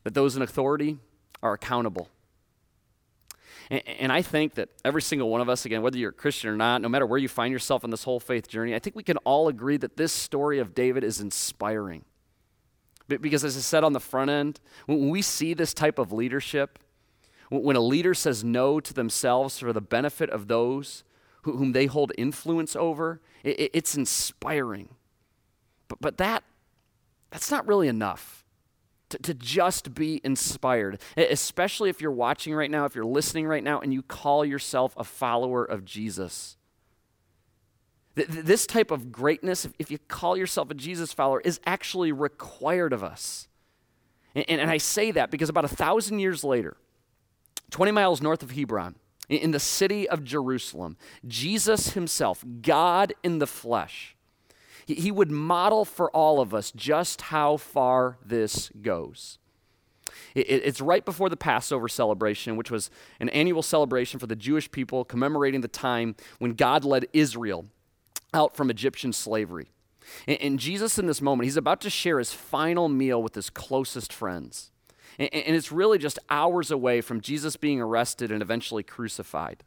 that 0.03 0.13
those 0.13 0.36
in 0.36 0.43
authority 0.43 0.99
are 1.41 1.53
accountable 1.53 2.07
and, 3.71 3.81
and, 3.88 4.12
I 4.12 4.21
think 4.21 4.55
that 4.55 4.67
every 4.84 5.01
single 5.01 5.29
one 5.29 5.39
of 5.39 5.47
us, 5.47 5.65
again, 5.65 5.81
whether 5.81 5.97
you're 5.97 6.10
a 6.10 6.13
Christian 6.13 6.49
or 6.49 6.57
not, 6.57 6.81
no 6.81 6.89
matter 6.89 7.05
where 7.05 7.17
you 7.17 7.29
find 7.29 7.53
yourself 7.53 7.86
in 7.86 7.89
this 7.89 8.03
whole 8.03 8.19
faith 8.19 8.49
journey, 8.49 8.75
I 8.75 8.79
think 8.79 8.97
we 8.97 9.03
can 9.03 9.15
all 9.17 9.47
agree 9.47 9.77
that 9.77 9.95
this 9.95 10.12
story 10.12 10.60
of 10.60 10.75
David 10.75 11.05
is 11.05 11.21
inspiring. 11.21 12.03
Because, 13.07 13.45
as 13.45 13.55
I 13.55 13.62
said 13.62 13.86
on 13.86 13.93
the 13.93 13.99
front 14.01 14.29
end, 14.29 14.60
when 14.88 15.10
we 15.10 15.21
see 15.21 15.53
this 15.53 15.73
type 15.73 15.99
of 15.99 16.12
leadership, 16.12 16.79
when 17.49 17.77
a 17.77 17.81
leader 17.81 18.13
says 18.13 18.43
no 18.43 18.81
to 18.81 18.93
themselves 18.93 19.60
for 19.60 19.71
the 19.71 19.81
benefit 19.81 20.29
of 20.29 20.49
those 20.49 21.03
whom 21.43 21.71
they 21.71 21.86
hold 21.86 22.12
influence 22.17 22.75
over, 22.75 23.21
it's 23.43 23.95
inspiring. 23.95 24.89
But, 25.88 26.01
but 26.01 26.17
that, 26.17 26.43
that's 27.31 27.49
not 27.49 27.67
really 27.67 27.88
enough 27.88 28.40
to, 29.12 29.17
to 29.19 29.34
just 29.34 29.93
be 29.93 30.19
inspired, 30.24 31.00
especially 31.15 31.89
if 31.89 32.02
you're 32.02 32.12
watching 32.12 32.54
right 32.54 32.71
now, 32.71 32.86
if 32.86 32.95
you're 32.95 33.06
listening 33.06 33.47
right 33.47 33.63
now, 33.63 33.80
and 33.80 33.93
you 33.93 34.02
call 34.02 34.43
yourself 34.43 34.93
a 34.97 35.04
follower 35.04 35.63
of 35.63 35.86
Jesus. 35.86 36.58
This 38.15 38.65
type 38.65 38.91
of 38.91 39.12
greatness, 39.12 39.67
if 39.80 39.89
you 39.89 39.97
call 39.97 40.36
yourself 40.36 40.69
a 40.69 40.74
Jesus 40.74 41.13
follower, 41.13 41.41
is 41.41 41.60
actually 41.65 42.12
required 42.12 42.91
of 42.91 43.04
us. 43.04 43.47
And, 44.36 44.45
and, 44.50 44.69
I 44.69 44.78
say 44.78 45.12
that 45.12 45.32
because 45.32 45.50
about 45.50 45.65
a 45.65 45.69
thousand 45.69 46.19
years 46.19 46.43
later, 46.43 46.78
20 47.71 47.91
miles 47.91 48.21
north 48.21 48.43
of 48.43 48.52
Hebron, 48.52 48.95
in 49.30 49.52
the 49.52 49.60
city 49.60 50.10
of 50.10 50.24
Jerusalem, 50.24 50.97
Jesus 51.26 51.91
himself, 51.91 52.43
God 52.62 53.13
in 53.24 53.39
the 53.39 53.47
flesh, 53.47 54.15
he 54.95 55.12
would 55.12 55.32
model 55.32 55.86
for 55.86 56.10
all 56.12 56.39
of 56.39 56.54
us 56.54 56.71
just 56.71 57.21
how 57.23 57.58
far 57.58 58.17
this 58.25 58.69
goes. 58.82 59.38
It's 60.34 60.82
right 60.82 61.04
before 61.04 61.30
the 61.30 61.38
Passover 61.38 61.88
celebration, 61.88 62.56
which 62.56 62.71
was 62.71 62.89
an 63.19 63.30
annual 63.30 63.62
celebration 63.62 64.19
for 64.19 64.27
the 64.27 64.36
Jewish 64.36 64.71
people 64.71 65.04
commemorating 65.04 65.62
the 65.62 65.67
time 65.67 66.15
when 66.39 66.54
God 66.54 66.86
led 66.86 67.08
Israel 67.13 67.65
out 68.34 68.56
from 68.56 68.69
Egyptian 68.69 69.13
slavery. 69.13 69.71
And 70.27 70.60
Jesus, 70.60 70.97
in 70.97 71.06
this 71.06 71.21
moment, 71.21 71.45
he's 71.45 71.58
about 71.58 71.82
to 71.82 71.89
share 71.89 72.19
his 72.19 72.34
final 72.34 72.89
meal 72.89 73.21
with 73.21 73.36
his 73.36 73.49
closest 73.49 74.12
friends. 74.12 74.71
And 75.19 75.30
it's 75.34 75.71
really 75.71 75.97
just 75.97 76.17
hours 76.30 76.71
away 76.71 77.01
from 77.01 77.21
Jesus 77.21 77.56
being 77.56 77.82
arrested 77.82 78.32
and 78.32 78.41
eventually 78.41 78.84
crucified. 78.84 79.63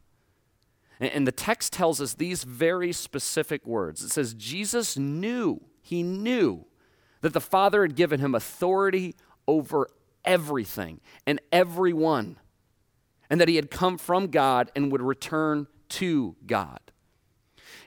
And 1.04 1.26
the 1.26 1.32
text 1.32 1.72
tells 1.72 2.00
us 2.00 2.14
these 2.14 2.44
very 2.44 2.92
specific 2.92 3.66
words. 3.66 4.02
It 4.02 4.10
says, 4.10 4.34
Jesus 4.34 4.96
knew, 4.96 5.60
he 5.82 6.02
knew 6.02 6.66
that 7.20 7.32
the 7.32 7.40
Father 7.40 7.82
had 7.82 7.96
given 7.96 8.20
him 8.20 8.34
authority 8.34 9.14
over 9.46 9.88
everything 10.24 11.00
and 11.26 11.40
everyone, 11.52 12.36
and 13.28 13.40
that 13.40 13.48
he 13.48 13.56
had 13.56 13.70
come 13.70 13.98
from 13.98 14.28
God 14.28 14.70
and 14.76 14.92
would 14.92 15.02
return 15.02 15.66
to 15.90 16.36
God. 16.46 16.80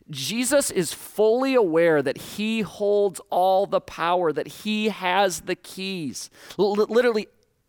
Jesus 0.10 0.72
is 0.72 0.94
fully 0.94 1.54
aware 1.54 2.02
that 2.02 2.18
he 2.18 2.62
holds 2.62 3.20
all 3.30 3.66
the 3.66 3.82
power, 3.82 4.32
that 4.32 4.48
he 4.48 4.90
has 4.90 5.42
the 5.42 5.56
keys. 5.56 6.30
L- 6.58 6.74
literally, 6.74 7.28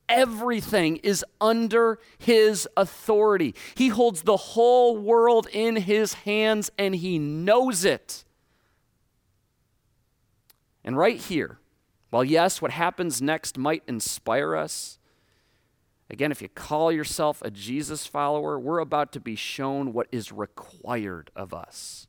everything 0.09 0.97
is 0.97 1.25
under 1.40 1.99
his 2.18 2.68
authority. 2.77 3.55
He 3.75 3.88
holds 3.88 4.23
the 4.23 4.37
whole 4.37 4.97
world 4.97 5.47
in 5.53 5.77
his 5.77 6.14
hands 6.14 6.71
and 6.79 6.94
he 6.94 7.18
knows 7.18 7.85
it. 7.85 8.25
And 10.85 10.97
right 10.97 11.21
here, 11.21 11.59
while 12.11 12.25
yes, 12.25 12.62
what 12.62 12.71
happens 12.71 13.21
next 13.21 13.59
might 13.59 13.83
inspire 13.87 14.57
us, 14.57 14.99
again, 16.09 16.33
if 16.33 16.40
you 16.40 16.49
call 16.49 16.90
yourself 16.90 17.42
a 17.42 17.51
Jesus 17.51 18.07
follower, 18.07 18.59
we're 18.59 18.79
about 18.79 19.12
to 19.12 19.21
be 19.21 19.37
shown 19.37 19.92
what 19.92 20.07
is 20.11 20.33
required 20.33 21.31
of 21.37 21.53
us. 21.53 22.07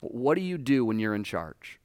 What 0.00 0.34
do 0.34 0.42
you 0.42 0.58
do 0.58 0.84
when 0.84 0.98
you're 0.98 1.14
in 1.14 1.24
charge? 1.24 1.77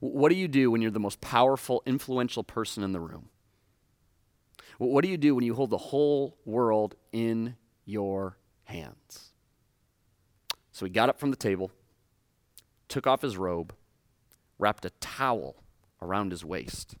What 0.00 0.30
do 0.30 0.34
you 0.34 0.48
do 0.48 0.70
when 0.70 0.80
you're 0.80 0.90
the 0.90 0.98
most 0.98 1.20
powerful, 1.20 1.82
influential 1.86 2.42
person 2.42 2.82
in 2.82 2.92
the 2.92 3.00
room? 3.00 3.28
What 4.78 5.04
do 5.04 5.10
you 5.10 5.18
do 5.18 5.34
when 5.34 5.44
you 5.44 5.54
hold 5.54 5.68
the 5.68 5.78
whole 5.78 6.38
world 6.46 6.94
in 7.12 7.56
your 7.84 8.38
hands? 8.64 9.32
So 10.72 10.86
he 10.86 10.90
got 10.90 11.10
up 11.10 11.20
from 11.20 11.30
the 11.30 11.36
table, 11.36 11.70
took 12.88 13.06
off 13.06 13.20
his 13.20 13.36
robe, 13.36 13.74
wrapped 14.58 14.86
a 14.86 14.90
towel 14.90 15.56
around 16.00 16.30
his 16.30 16.46
waist. 16.46 16.94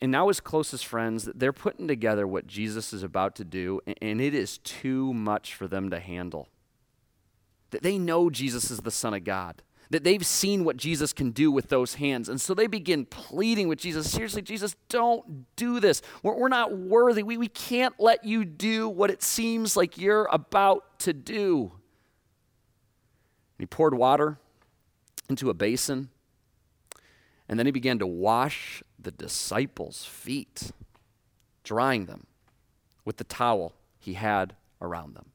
And 0.00 0.10
now 0.10 0.28
his 0.28 0.40
closest 0.40 0.86
friends, 0.86 1.28
they're 1.34 1.52
putting 1.52 1.86
together 1.86 2.26
what 2.26 2.46
Jesus 2.46 2.94
is 2.94 3.02
about 3.02 3.34
to 3.36 3.44
do, 3.44 3.80
and 4.00 4.22
it 4.22 4.34
is 4.34 4.56
too 4.58 5.12
much 5.12 5.54
for 5.54 5.68
them 5.68 5.90
to 5.90 6.00
handle. 6.00 6.48
They 7.70 7.98
know 7.98 8.30
Jesus 8.30 8.70
is 8.70 8.80
the 8.80 8.90
Son 8.90 9.12
of 9.12 9.24
God 9.24 9.62
that 9.90 10.04
they've 10.04 10.24
seen 10.24 10.64
what 10.64 10.76
Jesus 10.76 11.12
can 11.12 11.30
do 11.30 11.50
with 11.50 11.68
those 11.68 11.94
hands. 11.94 12.28
And 12.28 12.40
so 12.40 12.54
they 12.54 12.66
begin 12.66 13.04
pleading 13.04 13.68
with 13.68 13.78
Jesus 13.78 14.10
seriously, 14.10 14.42
Jesus, 14.42 14.74
don't 14.88 15.46
do 15.56 15.80
this. 15.80 16.02
We're, 16.22 16.36
we're 16.36 16.48
not 16.48 16.76
worthy. 16.76 17.22
We, 17.22 17.36
we 17.36 17.48
can't 17.48 17.94
let 17.98 18.24
you 18.24 18.44
do 18.44 18.88
what 18.88 19.10
it 19.10 19.22
seems 19.22 19.76
like 19.76 19.98
you're 19.98 20.28
about 20.32 20.98
to 21.00 21.12
do. 21.12 21.72
And 23.56 23.60
he 23.60 23.66
poured 23.66 23.94
water 23.94 24.38
into 25.28 25.50
a 25.50 25.54
basin, 25.54 26.10
and 27.48 27.58
then 27.58 27.66
he 27.66 27.72
began 27.72 27.98
to 27.98 28.06
wash 28.06 28.82
the 28.98 29.10
disciples' 29.10 30.04
feet, 30.04 30.72
drying 31.62 32.06
them 32.06 32.26
with 33.04 33.18
the 33.18 33.24
towel 33.24 33.74
he 33.98 34.14
had 34.14 34.56
around 34.80 35.14
them. 35.14 35.26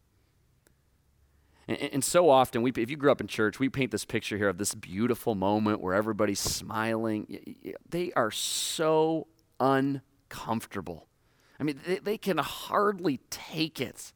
And, 1.69 1.93
and, 1.93 2.03
so 2.03 2.31
often, 2.31 2.63
we, 2.63 2.71
if 2.71 2.89
you 2.89 2.97
grew 2.97 3.11
up 3.11 3.21
in 3.21 3.27
church, 3.27 3.59
we 3.59 3.69
paint 3.69 3.91
this 3.91 4.03
picture 4.03 4.37
here 4.37 4.49
of 4.49 4.57
this 4.57 4.73
beautiful 4.73 5.35
moment 5.35 5.81
where 5.81 5.93
everybody's 5.93 6.39
smiling. 6.39 7.55
They 7.87 8.11
are 8.13 8.31
so 8.31 9.27
uncomfortable. 9.59 11.07
I 11.59 11.63
mean, 11.63 11.79
they, 11.85 11.99
they 11.99 12.17
can 12.17 12.39
hardly 12.39 13.19
take 13.29 13.79
it. 13.79 14.13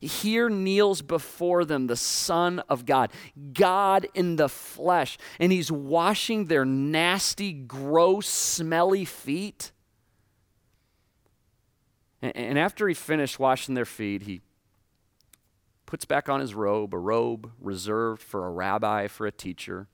Here 0.00 0.48
kneels 0.48 1.00
before 1.00 1.64
them 1.64 1.86
the 1.86 1.94
Son 1.94 2.58
of 2.68 2.84
God, 2.84 3.12
God 3.52 4.08
in 4.12 4.34
the 4.34 4.48
flesh, 4.48 5.16
and 5.38 5.52
He's 5.52 5.70
washing 5.70 6.46
their 6.46 6.64
nasty, 6.64 7.52
gross, 7.52 8.26
smelly 8.26 9.04
feet. 9.04 9.70
And, 12.20 12.36
and 12.36 12.58
after 12.58 12.88
He 12.88 12.94
finished 12.94 13.38
washing 13.38 13.76
their 13.76 13.84
feet, 13.84 14.22
He 14.22 14.40
puts 15.94 16.04
back 16.04 16.28
on 16.28 16.40
his 16.40 16.56
robe, 16.56 16.92
a 16.92 16.98
robe 16.98 17.52
reserved 17.60 18.20
for 18.20 18.48
a 18.48 18.50
rabbi, 18.50 19.06
for 19.06 19.28
a 19.28 19.30
teacher. 19.30 19.86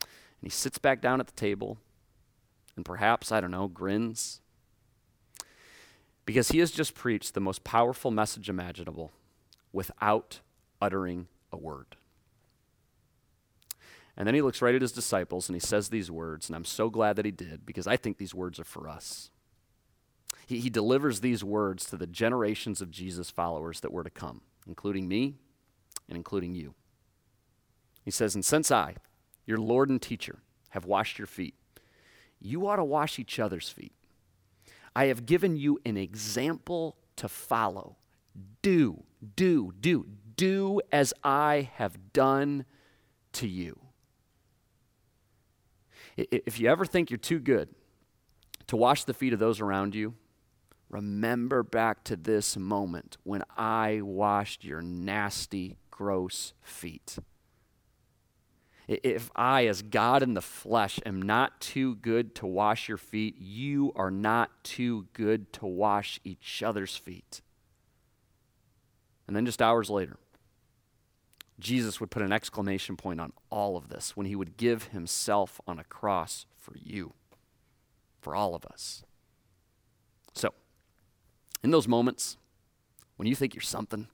And 0.00 0.08
he 0.40 0.48
sits 0.48 0.78
back 0.78 1.02
down 1.02 1.20
at 1.20 1.26
the 1.26 1.34
table 1.34 1.76
and 2.74 2.86
perhaps, 2.86 3.30
I 3.30 3.42
don't 3.42 3.50
know, 3.50 3.68
grins, 3.68 4.40
Because 6.24 6.52
he 6.52 6.60
has 6.60 6.70
just 6.70 6.94
preached 6.94 7.34
the 7.34 7.40
most 7.40 7.64
powerful 7.64 8.10
message 8.10 8.48
imaginable 8.48 9.12
without 9.74 10.40
uttering 10.80 11.28
a 11.52 11.58
word. 11.58 11.96
And 14.16 14.26
then 14.26 14.34
he 14.34 14.40
looks 14.40 14.62
right 14.62 14.74
at 14.74 14.80
his 14.80 14.92
disciples 14.92 15.50
and 15.50 15.54
he 15.54 15.60
says 15.60 15.90
these 15.90 16.10
words, 16.10 16.48
and 16.48 16.56
I'm 16.56 16.64
so 16.64 16.88
glad 16.88 17.14
that 17.16 17.26
he 17.26 17.30
did 17.30 17.66
because 17.66 17.86
I 17.86 17.98
think 17.98 18.16
these 18.16 18.34
words 18.34 18.58
are 18.58 18.64
for 18.64 18.88
us. 18.88 19.30
He, 20.46 20.60
he 20.60 20.70
delivers 20.70 21.20
these 21.20 21.44
words 21.44 21.84
to 21.86 21.96
the 21.96 22.06
generations 22.06 22.80
of 22.80 22.90
Jesus 22.90 23.28
followers 23.30 23.80
that 23.80 23.92
were 23.92 24.04
to 24.04 24.10
come, 24.10 24.42
including 24.66 25.08
me 25.08 25.34
and 26.08 26.16
including 26.16 26.54
you. 26.54 26.74
He 28.04 28.12
says, 28.12 28.34
And 28.34 28.44
since 28.44 28.70
I, 28.70 28.94
your 29.44 29.58
Lord 29.58 29.90
and 29.90 30.00
teacher, 30.00 30.38
have 30.70 30.86
washed 30.86 31.18
your 31.18 31.26
feet, 31.26 31.54
you 32.40 32.66
ought 32.66 32.76
to 32.76 32.84
wash 32.84 33.18
each 33.18 33.38
other's 33.38 33.68
feet. 33.68 33.92
I 34.94 35.06
have 35.06 35.26
given 35.26 35.56
you 35.56 35.80
an 35.84 35.96
example 35.96 36.96
to 37.16 37.28
follow. 37.28 37.96
Do, 38.62 39.02
do, 39.34 39.72
do, 39.80 40.06
do 40.36 40.80
as 40.92 41.12
I 41.24 41.70
have 41.74 42.12
done 42.12 42.64
to 43.32 43.48
you. 43.48 43.78
If 46.16 46.60
you 46.60 46.68
ever 46.68 46.86
think 46.86 47.10
you're 47.10 47.18
too 47.18 47.38
good 47.38 47.68
to 48.68 48.76
wash 48.76 49.04
the 49.04 49.14
feet 49.14 49.32
of 49.32 49.38
those 49.38 49.60
around 49.60 49.94
you, 49.94 50.14
remember 50.88 51.62
back 51.62 52.04
to 52.04 52.16
this 52.16 52.56
moment 52.56 53.16
when 53.24 53.42
I 53.56 54.00
washed 54.02 54.64
your 54.64 54.82
nasty, 54.82 55.76
gross 55.90 56.52
feet. 56.62 57.18
If 58.88 59.30
I, 59.34 59.66
as 59.66 59.82
God 59.82 60.22
in 60.22 60.34
the 60.34 60.40
flesh, 60.40 61.00
am 61.04 61.20
not 61.20 61.60
too 61.60 61.96
good 61.96 62.36
to 62.36 62.46
wash 62.46 62.88
your 62.88 62.98
feet, 62.98 63.36
you 63.38 63.92
are 63.96 64.12
not 64.12 64.62
too 64.62 65.08
good 65.12 65.52
to 65.54 65.66
wash 65.66 66.20
each 66.22 66.62
other's 66.62 66.96
feet. 66.96 67.40
And 69.26 69.34
then 69.34 69.44
just 69.44 69.60
hours 69.60 69.90
later, 69.90 70.18
Jesus 71.58 72.00
would 72.00 72.10
put 72.10 72.22
an 72.22 72.32
exclamation 72.32 72.96
point 72.96 73.20
on 73.20 73.32
all 73.50 73.76
of 73.76 73.88
this 73.88 74.16
when 74.16 74.26
he 74.26 74.36
would 74.36 74.56
give 74.56 74.88
himself 74.88 75.60
on 75.66 75.78
a 75.78 75.84
cross 75.84 76.46
for 76.56 76.76
you, 76.76 77.14
for 78.20 78.36
all 78.36 78.54
of 78.54 78.64
us. 78.66 79.02
So, 80.34 80.52
in 81.66 81.72
those 81.72 81.88
moments 81.88 82.36
when 83.16 83.26
you 83.26 83.34
think 83.34 83.52
you're 83.52 83.60
something, 83.60 84.06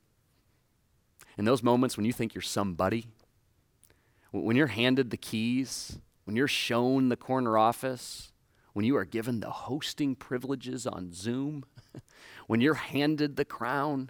in 1.36 1.44
those 1.44 1.62
moments 1.62 1.98
when 1.98 2.06
you 2.06 2.12
think 2.14 2.34
you're 2.34 2.40
somebody, 2.40 3.08
when 4.30 4.56
you're 4.56 4.68
handed 4.68 5.10
the 5.10 5.18
keys, 5.18 5.98
when 6.24 6.34
you're 6.34 6.48
shown 6.48 7.10
the 7.10 7.16
corner 7.16 7.58
office, 7.58 8.32
when 8.72 8.86
you 8.86 8.96
are 8.96 9.04
given 9.04 9.40
the 9.40 9.50
hosting 9.50 10.14
privileges 10.14 10.86
on 10.86 11.12
Zoom, 11.12 11.66
when 12.46 12.62
you're 12.62 12.72
handed 12.72 13.36
the 13.36 13.44
crown, 13.44 14.08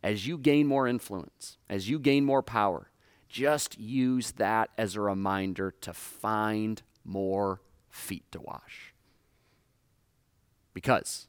as 0.00 0.28
you 0.28 0.38
gain 0.38 0.68
more 0.68 0.86
influence, 0.86 1.58
as 1.68 1.88
you 1.88 1.98
gain 1.98 2.24
more 2.24 2.44
power, 2.44 2.92
just 3.28 3.76
use 3.76 4.30
that 4.36 4.70
as 4.78 4.94
a 4.94 5.00
reminder 5.00 5.72
to 5.80 5.92
find 5.92 6.80
more 7.04 7.60
feet 7.90 8.30
to 8.30 8.40
wash. 8.40 8.94
Because 10.72 11.26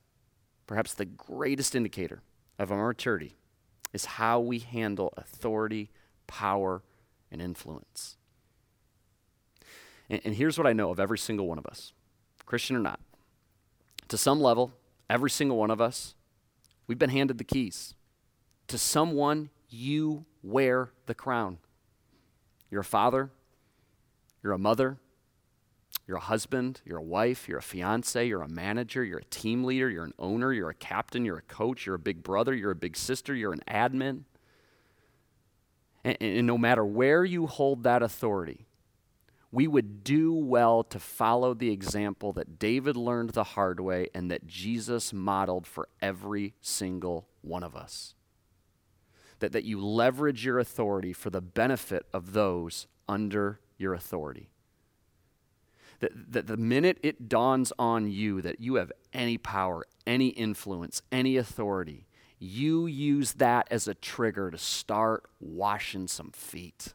perhaps 0.67 0.93
the 0.93 1.05
greatest 1.05 1.75
indicator 1.75 2.21
of 2.57 2.71
our 2.71 2.87
maturity 2.87 3.35
is 3.93 4.05
how 4.05 4.39
we 4.39 4.59
handle 4.59 5.13
authority, 5.17 5.89
power, 6.27 6.83
and 7.31 7.41
influence. 7.41 8.17
And, 10.09 10.21
and 10.23 10.35
here's 10.35 10.57
what 10.57 10.67
I 10.67 10.73
know 10.73 10.91
of 10.91 10.99
every 10.99 11.17
single 11.17 11.47
one 11.47 11.57
of 11.57 11.65
us, 11.65 11.93
Christian 12.45 12.75
or 12.75 12.79
not. 12.79 12.99
To 14.09 14.17
some 14.17 14.39
level, 14.39 14.73
every 15.09 15.29
single 15.29 15.57
one 15.57 15.71
of 15.71 15.81
us, 15.81 16.15
we've 16.87 16.99
been 16.99 17.09
handed 17.09 17.37
the 17.37 17.43
keys. 17.43 17.95
To 18.67 18.77
someone, 18.77 19.49
you 19.69 20.25
wear 20.43 20.91
the 21.05 21.15
crown. 21.15 21.57
You're 22.69 22.81
a 22.81 22.85
father, 22.85 23.31
you're 24.43 24.53
a 24.53 24.59
mother, 24.59 24.97
you're 26.07 26.17
a 26.17 26.21
husband, 26.21 26.81
you're 26.85 26.99
a 26.99 27.03
wife, 27.03 27.47
you're 27.47 27.57
a 27.57 27.63
fiance, 27.63 28.27
you're 28.27 28.43
a 28.43 28.47
manager, 28.47 29.03
you're 29.03 29.19
a 29.19 29.25
team 29.25 29.63
leader, 29.63 29.89
you're 29.89 30.03
an 30.03 30.13
owner, 30.19 30.53
you're 30.53 30.69
a 30.69 30.75
captain, 30.75 31.25
you're 31.25 31.37
a 31.37 31.41
coach, 31.41 31.85
you're 31.85 31.95
a 31.95 31.99
big 31.99 32.21
brother, 32.21 32.53
you're 32.53 32.71
a 32.71 32.75
big 32.75 32.95
sister, 32.95 33.33
you're 33.33 33.53
an 33.53 33.63
admin. 33.67 34.23
And, 36.03 36.17
and 36.21 36.47
no 36.47 36.57
matter 36.57 36.85
where 36.85 37.25
you 37.25 37.47
hold 37.47 37.83
that 37.83 38.03
authority, 38.03 38.67
we 39.51 39.67
would 39.67 40.03
do 40.03 40.33
well 40.33 40.83
to 40.83 40.99
follow 40.99 41.53
the 41.53 41.71
example 41.71 42.33
that 42.33 42.59
David 42.59 42.95
learned 42.95 43.31
the 43.31 43.43
hard 43.43 43.79
way 43.79 44.09
and 44.13 44.29
that 44.29 44.45
Jesus 44.45 45.13
modeled 45.13 45.65
for 45.65 45.87
every 46.01 46.53
single 46.61 47.29
one 47.41 47.63
of 47.63 47.75
us. 47.75 48.13
That, 49.39 49.53
that 49.53 49.63
you 49.63 49.83
leverage 49.83 50.45
your 50.45 50.59
authority 50.59 51.13
for 51.13 51.29
the 51.29 51.41
benefit 51.41 52.05
of 52.13 52.33
those 52.33 52.87
under 53.07 53.59
your 53.77 53.93
authority. 53.93 54.49
That, 55.99 56.11
that 56.33 56.47
the 56.47 56.57
minute 56.57 56.99
it 57.03 57.29
dawns 57.29 57.71
on 57.79 58.11
you 58.11 58.41
that 58.41 58.59
you 58.59 58.75
have 58.75 58.91
any 59.13 59.37
power, 59.37 59.85
any 60.05 60.27
influence, 60.27 61.01
any 61.11 61.37
authority, 61.37 62.07
you 62.37 62.85
use 62.85 63.33
that 63.33 63.67
as 63.71 63.87
a 63.87 63.93
trigger 63.93 64.51
to 64.51 64.57
start 64.57 65.23
washing 65.39 66.07
some 66.07 66.31
feet. 66.31 66.93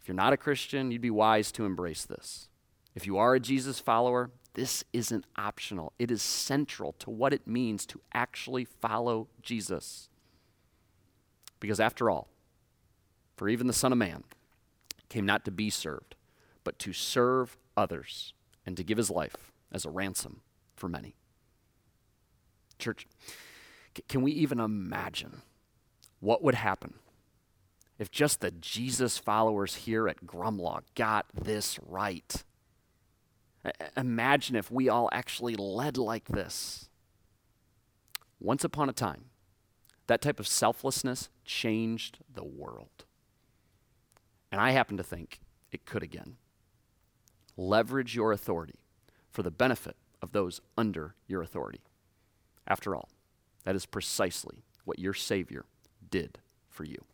If 0.00 0.08
you're 0.08 0.16
not 0.16 0.32
a 0.32 0.36
Christian, 0.36 0.90
you'd 0.90 1.00
be 1.00 1.10
wise 1.10 1.52
to 1.52 1.64
embrace 1.64 2.04
this. 2.04 2.48
If 2.94 3.06
you 3.06 3.16
are 3.18 3.34
a 3.34 3.40
Jesus 3.40 3.78
follower, 3.78 4.30
this 4.54 4.84
isn't 4.92 5.24
optional. 5.36 5.92
It 5.98 6.10
is 6.10 6.22
central 6.22 6.92
to 6.98 7.10
what 7.10 7.32
it 7.32 7.46
means 7.46 7.86
to 7.86 8.00
actually 8.12 8.64
follow 8.64 9.28
Jesus. 9.40 10.08
Because 11.60 11.80
after 11.80 12.10
all, 12.10 12.28
for 13.36 13.48
even 13.48 13.66
the 13.66 13.72
Son 13.72 13.92
of 13.92 13.98
Man 13.98 14.24
came 15.08 15.24
not 15.24 15.44
to 15.44 15.50
be 15.50 15.70
served, 15.70 16.16
but 16.64 16.78
to 16.80 16.92
serve 16.92 17.56
others 17.76 18.34
and 18.64 18.76
to 18.76 18.84
give 18.84 18.98
his 18.98 19.10
life 19.10 19.52
as 19.70 19.84
a 19.84 19.90
ransom 19.90 20.42
for 20.76 20.88
many. 20.88 21.14
Church, 22.78 23.06
can 24.08 24.22
we 24.22 24.32
even 24.32 24.60
imagine 24.60 25.42
what 26.20 26.42
would 26.42 26.54
happen 26.54 26.94
if 27.98 28.10
just 28.10 28.40
the 28.40 28.50
Jesus 28.50 29.18
followers 29.18 29.76
here 29.76 30.08
at 30.08 30.26
Grumlaw 30.26 30.80
got 30.96 31.26
this 31.32 31.78
right. 31.86 32.42
Imagine 33.96 34.56
if 34.56 34.72
we 34.72 34.88
all 34.88 35.08
actually 35.12 35.54
led 35.54 35.96
like 35.96 36.26
this. 36.26 36.88
Once 38.40 38.64
upon 38.64 38.88
a 38.88 38.92
time, 38.92 39.26
that 40.08 40.20
type 40.20 40.40
of 40.40 40.48
selflessness 40.48 41.28
changed 41.44 42.18
the 42.34 42.44
world. 42.44 43.04
And 44.50 44.60
I 44.60 44.72
happen 44.72 44.96
to 44.96 45.04
think 45.04 45.38
it 45.70 45.84
could 45.86 46.02
again. 46.02 46.38
Leverage 47.56 48.14
your 48.14 48.32
authority 48.32 48.80
for 49.30 49.42
the 49.42 49.50
benefit 49.50 49.96
of 50.20 50.32
those 50.32 50.60
under 50.76 51.14
your 51.26 51.42
authority. 51.42 51.80
After 52.66 52.94
all, 52.94 53.08
that 53.64 53.74
is 53.74 53.86
precisely 53.86 54.64
what 54.84 54.98
your 54.98 55.14
Savior 55.14 55.64
did 56.10 56.38
for 56.68 56.84
you. 56.84 57.04